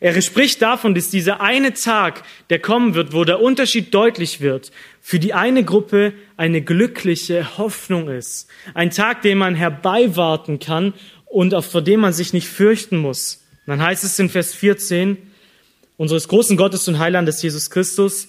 [0.00, 4.72] Er spricht davon, dass dieser eine Tag, der kommen wird, wo der Unterschied deutlich wird,
[5.02, 8.48] für die eine Gruppe eine glückliche Hoffnung ist.
[8.72, 10.94] Ein Tag, den man herbeiwarten kann
[11.32, 13.44] und auf vor dem man sich nicht fürchten muss.
[13.66, 15.16] Und dann heißt es in Vers 14,
[15.96, 18.28] unseres großen Gottes und Heilandes Jesus Christus,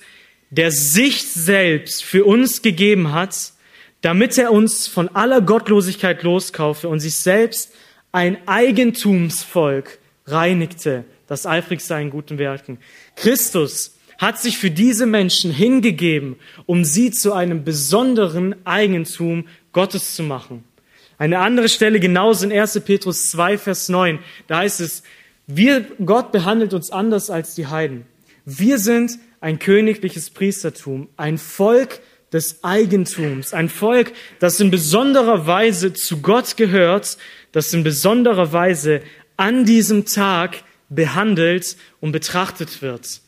[0.49, 3.53] der sich selbst für uns gegeben hat,
[4.01, 7.73] damit er uns von aller Gottlosigkeit loskaufe und sich selbst
[8.11, 9.97] ein Eigentumsvolk
[10.27, 12.77] reinigte das eifrig sei in guten Werken.
[13.15, 16.35] Christus hat sich für diese Menschen hingegeben,
[16.65, 20.63] um sie zu einem besonderen Eigentum Gottes zu machen.
[21.17, 22.81] Eine andere Stelle genauso in 1.
[22.81, 24.19] Petrus 2, Vers 9.
[24.47, 25.03] Da heißt es,
[25.47, 28.05] wir, Gott behandelt uns anders als die Heiden.
[28.45, 31.99] Wir sind ein königliches Priestertum, ein Volk
[32.31, 37.17] des Eigentums, ein Volk, das in besonderer Weise zu Gott gehört,
[37.51, 39.01] das in besonderer Weise
[39.37, 43.21] an diesem Tag behandelt und betrachtet wird.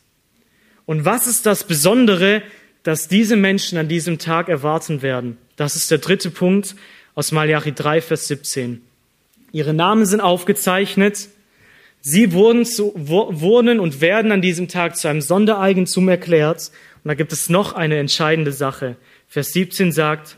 [0.86, 2.42] Und was ist das Besondere,
[2.82, 5.38] dass diese Menschen an diesem Tag erwarten werden?
[5.56, 6.76] Das ist der dritte Punkt
[7.16, 8.82] aus Malachi 3, Vers 17.
[9.50, 11.30] Ihre Namen sind aufgezeichnet.
[12.02, 16.70] Sie wurden, zu, wurden und werden an diesem Tag zu einem Sondereigentum erklärt.
[17.02, 18.96] Und da gibt es noch eine entscheidende Sache.
[19.28, 20.36] Vers 17 sagt,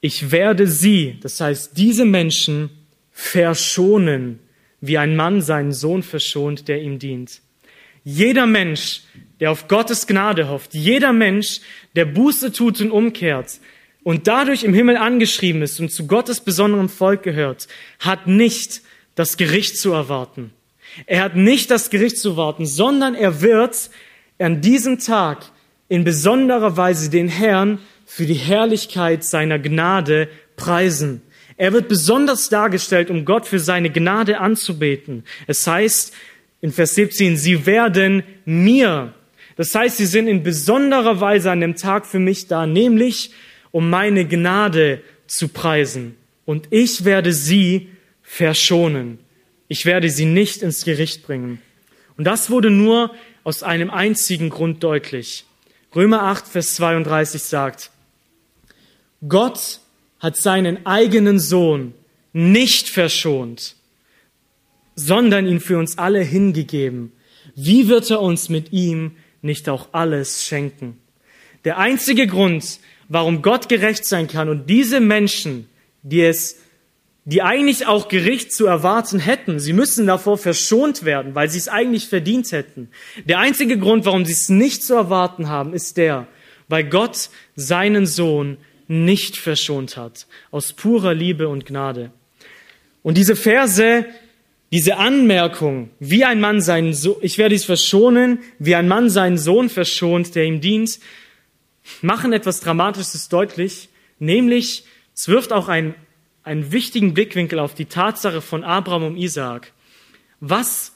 [0.00, 2.70] ich werde sie, das heißt diese Menschen,
[3.10, 4.38] verschonen
[4.80, 7.40] wie ein Mann seinen Sohn verschont, der ihm dient.
[8.04, 9.02] Jeder Mensch,
[9.40, 11.60] der auf Gottes Gnade hofft, jeder Mensch,
[11.96, 13.58] der Buße tut und umkehrt
[14.04, 17.66] und dadurch im Himmel angeschrieben ist und zu Gottes besonderem Volk gehört,
[17.98, 18.82] hat nicht
[19.16, 20.52] das Gericht zu erwarten.
[21.06, 23.90] Er hat nicht das Gericht zu erwarten, sondern er wird
[24.38, 25.46] an diesem Tag
[25.88, 31.22] in besonderer Weise den Herrn für die Herrlichkeit seiner Gnade preisen.
[31.56, 35.24] Er wird besonders dargestellt, um Gott für seine Gnade anzubeten.
[35.46, 36.12] Es heißt
[36.60, 39.14] in Vers 17, sie werden mir.
[39.56, 43.30] Das heißt, sie sind in besonderer Weise an dem Tag für mich da, nämlich
[43.74, 46.14] um meine Gnade zu preisen.
[46.44, 47.88] Und ich werde sie
[48.22, 49.18] verschonen.
[49.66, 51.60] Ich werde sie nicht ins Gericht bringen.
[52.16, 53.12] Und das wurde nur
[53.42, 55.44] aus einem einzigen Grund deutlich.
[55.92, 57.90] Römer 8, Vers 32 sagt,
[59.28, 59.80] Gott
[60.20, 61.94] hat seinen eigenen Sohn
[62.32, 63.74] nicht verschont,
[64.94, 67.10] sondern ihn für uns alle hingegeben.
[67.56, 71.00] Wie wird er uns mit ihm nicht auch alles schenken?
[71.64, 72.78] Der einzige Grund,
[73.08, 75.68] warum Gott gerecht sein kann und diese Menschen,
[76.02, 76.58] die es,
[77.24, 81.68] die eigentlich auch Gericht zu erwarten hätten, sie müssen davor verschont werden, weil sie es
[81.68, 82.88] eigentlich verdient hätten.
[83.24, 86.26] Der einzige Grund, warum sie es nicht zu erwarten haben, ist der,
[86.68, 92.10] weil Gott seinen Sohn nicht verschont hat, aus purer Liebe und Gnade.
[93.02, 94.04] Und diese Verse,
[94.72, 99.38] diese Anmerkung, wie ein Mann seinen Sohn, ich werde dies verschonen, wie ein Mann seinen
[99.38, 100.98] Sohn verschont, der ihm dient,
[102.02, 105.94] machen etwas Dramatisches deutlich, nämlich es wirft auch einen,
[106.42, 109.72] einen wichtigen Blickwinkel auf die Tatsache von Abraham und Isaak.
[110.40, 110.92] Was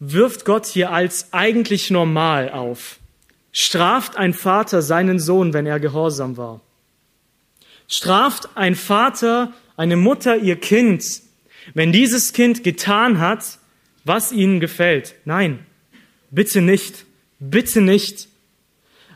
[0.00, 2.98] wirft Gott hier als eigentlich normal auf?
[3.52, 6.60] Straft ein Vater seinen Sohn, wenn er gehorsam war?
[7.86, 11.04] Straft ein Vater, eine Mutter ihr Kind,
[11.72, 13.58] wenn dieses Kind getan hat,
[14.04, 15.14] was ihnen gefällt?
[15.24, 15.64] Nein,
[16.30, 17.06] bitte nicht,
[17.38, 18.28] bitte nicht.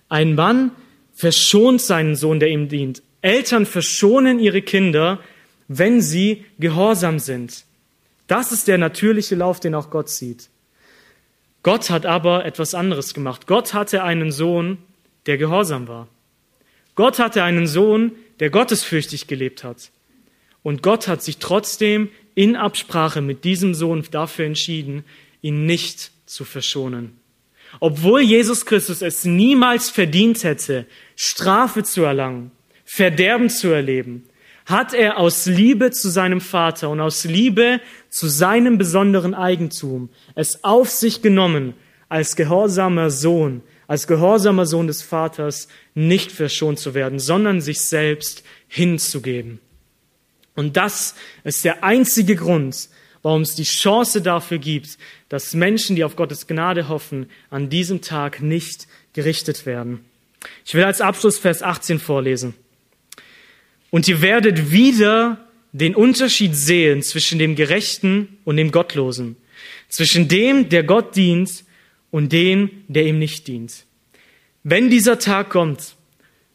[0.09, 0.71] Ein Mann
[1.19, 3.03] verschont seinen Sohn, der ihm dient.
[3.23, 5.19] Eltern verschonen ihre Kinder,
[5.67, 7.65] wenn sie gehorsam sind.
[8.29, 10.49] Das ist der natürliche Lauf, den auch Gott sieht.
[11.65, 13.49] Gott hat aber etwas anderes gemacht.
[13.49, 14.79] Gott hatte einen Sohn,
[15.27, 16.07] der gehorsam war.
[16.95, 19.91] Gott hatte einen Sohn, der gottesfürchtig gelebt hat.
[20.63, 25.05] Und Gott hat sich trotzdem in Absprache mit diesem Sohn dafür entschieden,
[25.43, 27.18] ihn nicht zu verschonen.
[27.81, 32.51] Obwohl Jesus Christus es niemals verdient hätte, Strafe zu erlangen,
[32.85, 34.25] Verderben zu erleben,
[34.65, 40.63] hat er aus Liebe zu seinem Vater und aus Liebe zu seinem besonderen Eigentum es
[40.65, 41.75] auf sich genommen,
[42.09, 48.45] als gehorsamer Sohn, als gehorsamer Sohn des Vaters nicht verschont zu werden, sondern sich selbst
[48.67, 49.61] hinzugeben.
[50.55, 51.15] Und das
[51.45, 52.89] ist der einzige Grund,
[53.23, 54.99] warum es die Chance dafür gibt,
[55.29, 60.05] dass Menschen, die auf Gottes Gnade hoffen, an diesem Tag nicht gerichtet werden.
[60.65, 62.55] Ich will als Abschluss Vers 18 vorlesen.
[63.91, 69.37] Und ihr werdet wieder den Unterschied sehen zwischen dem Gerechten und dem Gottlosen,
[69.89, 71.65] zwischen dem, der Gott dient
[72.11, 73.85] und dem, der ihm nicht dient.
[74.63, 75.95] Wenn dieser Tag kommt,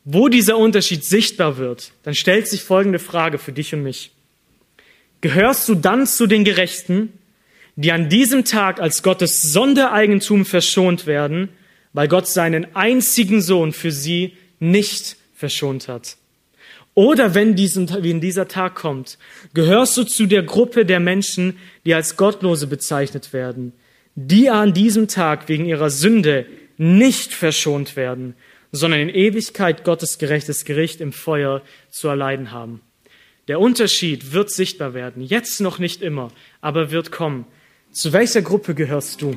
[0.03, 4.11] wo dieser Unterschied sichtbar wird, dann stellt sich folgende Frage für dich und mich.
[5.23, 7.13] Gehörst du dann zu den Gerechten,
[7.77, 11.47] die an diesem Tag als Gottes Sondereigentum verschont werden,
[11.93, 16.17] weil Gott seinen einzigen Sohn für sie nicht verschont hat?
[16.93, 19.17] Oder wenn, dieser Tag kommt,
[19.53, 23.71] gehörst du zu der Gruppe der Menschen, die als Gottlose bezeichnet werden,
[24.15, 26.47] die an diesem Tag wegen ihrer Sünde
[26.77, 28.35] nicht verschont werden,
[28.73, 31.61] sondern in Ewigkeit Gottes gerechtes Gericht im Feuer
[31.91, 32.81] zu erleiden haben.
[33.49, 36.31] Der Unterschied wird sichtbar werden, jetzt noch nicht immer,
[36.61, 37.45] aber wird kommen.
[37.91, 39.35] Zu welcher Gruppe gehörst du?